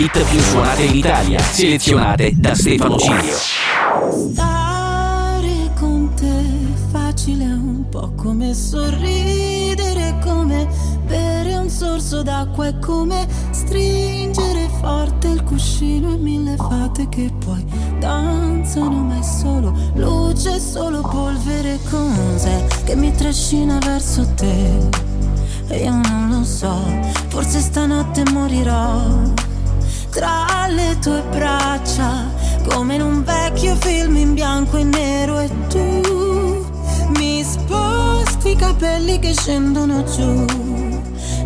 hit 0.00 0.24
più 0.30 0.40
suonate 0.40 0.84
in 0.84 0.94
Italia, 0.94 1.38
selezionate 1.38 2.32
da 2.34 2.54
Stefano 2.54 2.96
Cilio. 2.96 3.36
Stare 4.32 5.70
con 5.78 6.10
te 6.14 6.42
facile 6.90 7.44
è 7.44 7.52
un 7.52 7.86
po' 7.90 8.10
come 8.16 8.54
sorridere, 8.54 10.18
come 10.24 10.66
bere 11.06 11.54
un 11.56 11.68
sorso 11.68 12.22
d'acqua, 12.22 12.68
è 12.68 12.78
come 12.78 13.28
stringere 13.50 14.70
forte 14.80 15.28
il 15.28 15.42
cuscino 15.42 16.14
e 16.14 16.16
mille 16.16 16.56
fate 16.56 17.06
che 17.10 17.30
poi 17.44 17.62
danzano, 17.98 19.02
ma 19.02 19.18
è 19.18 19.22
solo 19.22 19.74
luce, 19.96 20.58
solo 20.58 21.02
polvere 21.02 21.78
con 21.90 22.16
sé 22.36 22.64
che 22.84 22.96
mi 22.96 23.12
trascina 23.12 23.78
verso 23.84 24.26
te. 24.34 25.18
E 25.68 25.84
io 25.84 25.92
non 25.92 26.30
lo 26.30 26.42
so, 26.42 26.74
forse 27.28 27.60
stanotte 27.60 28.24
morirò 28.32 29.19
tra 30.20 30.66
le 30.68 30.98
tue 31.00 31.22
braccia, 31.30 32.30
come 32.68 32.96
in 32.96 33.00
un 33.00 33.24
vecchio 33.24 33.74
film 33.76 34.16
in 34.16 34.34
bianco 34.34 34.76
e 34.76 34.84
nero 34.84 35.38
e 35.38 35.48
tu 35.68 36.66
mi 37.16 37.42
sposti 37.42 38.50
i 38.50 38.56
capelli 38.56 39.18
che 39.18 39.32
scendono 39.32 40.04
giù, 40.04 40.44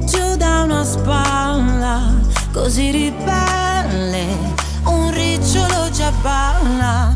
giù 0.07 0.37
da 0.37 0.63
una 0.65 0.83
spalla, 0.83 2.15
così 2.53 2.91
ribelle, 2.91 4.27
un 4.87 5.13
ricciolo 5.13 5.89
già 5.93 6.11
balla. 6.21 7.14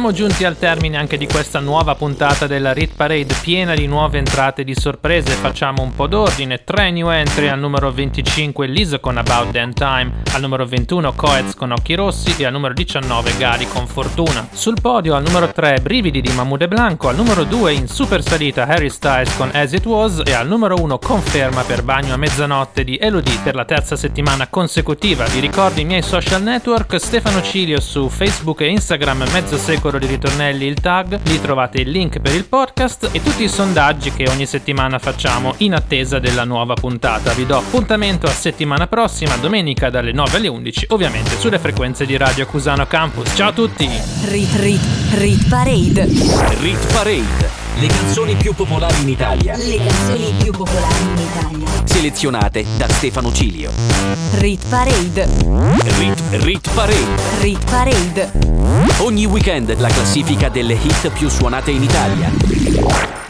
Siamo 0.00 0.16
giunti 0.16 0.46
al 0.46 0.56
termine 0.56 0.96
anche 0.96 1.18
di 1.18 1.26
questa 1.26 1.58
nuova 1.58 1.94
puntata 1.94 2.46
della 2.46 2.72
Rit 2.72 2.94
Parade 2.96 3.34
piena 3.42 3.74
di 3.74 3.86
nuove 3.86 4.16
entrate 4.16 4.64
di 4.64 4.74
sorprese. 4.74 5.32
Facciamo 5.32 5.82
un 5.82 5.94
po' 5.94 6.06
d'ordine. 6.06 6.64
Tre 6.64 6.90
new 6.90 7.10
entry 7.10 7.48
al 7.48 7.58
numero 7.58 7.92
25 7.92 8.66
Lisa 8.66 8.98
con 8.98 9.18
About 9.18 9.50
Damn 9.50 9.74
Time, 9.74 10.22
al 10.32 10.40
numero 10.40 10.66
21 10.66 11.12
Coez 11.14 11.54
con 11.54 11.72
Occhi 11.72 11.94
Rossi 11.94 12.34
e 12.36 12.44
al 12.44 12.52
numero 12.52 12.72
19 12.74 13.36
Gari 13.36 13.66
con 13.66 13.86
Fortuna. 13.86 14.48
Sul 14.52 14.80
podio 14.80 15.14
al 15.14 15.22
numero 15.22 15.50
3 15.50 15.80
Brividi 15.80 16.20
di 16.20 16.30
Mahmoud 16.32 16.66
Blanco, 16.66 17.08
al 17.08 17.16
numero 17.16 17.44
2 17.44 17.72
in 17.72 17.88
super 17.88 18.22
salita 18.22 18.66
Harry 18.66 18.90
Styles 18.90 19.36
con 19.36 19.50
As 19.52 19.72
It 19.72 19.84
Was 19.86 20.22
e 20.24 20.32
al 20.32 20.46
numero 20.46 20.76
1 20.76 20.98
conferma 20.98 21.62
per 21.62 21.82
Bagno 21.82 22.14
a 22.14 22.16
mezzanotte 22.16 22.84
di 22.84 22.96
Elodie 22.96 23.38
per 23.42 23.54
la 23.54 23.64
terza 23.64 23.96
settimana 23.96 24.48
consecutiva. 24.48 25.24
Vi 25.24 25.40
ricordo 25.40 25.80
i 25.80 25.84
miei 25.84 26.02
social 26.02 26.42
network 26.42 26.98
Stefano 27.00 27.42
Cilio 27.42 27.80
su 27.80 28.08
Facebook 28.08 28.60
e 28.60 28.68
Instagram 28.68 29.28
mezzo 29.32 29.56
secolo 29.56 29.98
di 29.98 30.06
ritornelli 30.06 30.66
il 30.66 30.80
tag, 30.80 31.18
lì 31.24 31.40
trovate 31.40 31.80
il 31.80 31.90
link 31.90 32.20
per 32.20 32.34
il 32.34 32.44
podcast 32.44 33.08
e 33.12 33.22
tutti 33.22 33.42
i 33.42 33.48
sondaggi 33.48 34.12
che 34.12 34.28
ogni 34.28 34.46
settimana 34.46 34.98
facciamo 34.98 35.54
in 35.58 35.74
attesa 35.74 36.18
della 36.18 36.44
nuova 36.44 36.74
puntata. 36.74 37.32
Vi 37.32 37.46
do 37.46 37.56
appuntamento 37.56 38.26
a 38.26 38.30
settimana 38.30 38.86
prossima, 38.86 39.36
domenica 39.36 39.90
dalle 39.90 40.12
9 40.20 40.36
alle 40.36 40.48
11, 40.48 40.86
ovviamente 40.90 41.38
sulle 41.38 41.58
frequenze 41.58 42.04
di 42.04 42.14
Radio 42.18 42.44
Cusano 42.44 42.86
Campus. 42.86 43.32
Ciao 43.34 43.48
a 43.48 43.52
tutti! 43.54 43.88
Rit 44.24 44.54
Rit 44.56 44.82
Rit 45.12 45.48
Parade. 45.48 46.04
Rit 46.60 46.92
Parade. 46.92 47.48
Le 47.78 47.86
canzoni 47.86 48.34
più 48.34 48.54
popolari 48.54 49.00
in 49.00 49.08
Italia. 49.08 49.56
Le 49.56 49.76
canzoni 49.76 50.34
più 50.42 50.52
popolari 50.52 51.04
in 51.04 51.16
Italia. 51.16 51.68
Selezionate 51.84 52.66
da 52.76 52.86
Stefano 52.90 53.32
Cilio. 53.32 53.70
Rit 54.32 54.62
Parade. 54.68 55.26
Rit, 55.96 56.20
Rit 56.32 56.70
Parade. 56.74 57.40
Rit 57.40 57.70
Parade. 57.70 58.30
Ogni 58.98 59.24
weekend 59.24 59.74
la 59.78 59.88
classifica 59.88 60.50
delle 60.50 60.74
hit 60.74 61.08
più 61.12 61.30
suonate 61.30 61.70
in 61.70 61.82
Italia. 61.82 63.29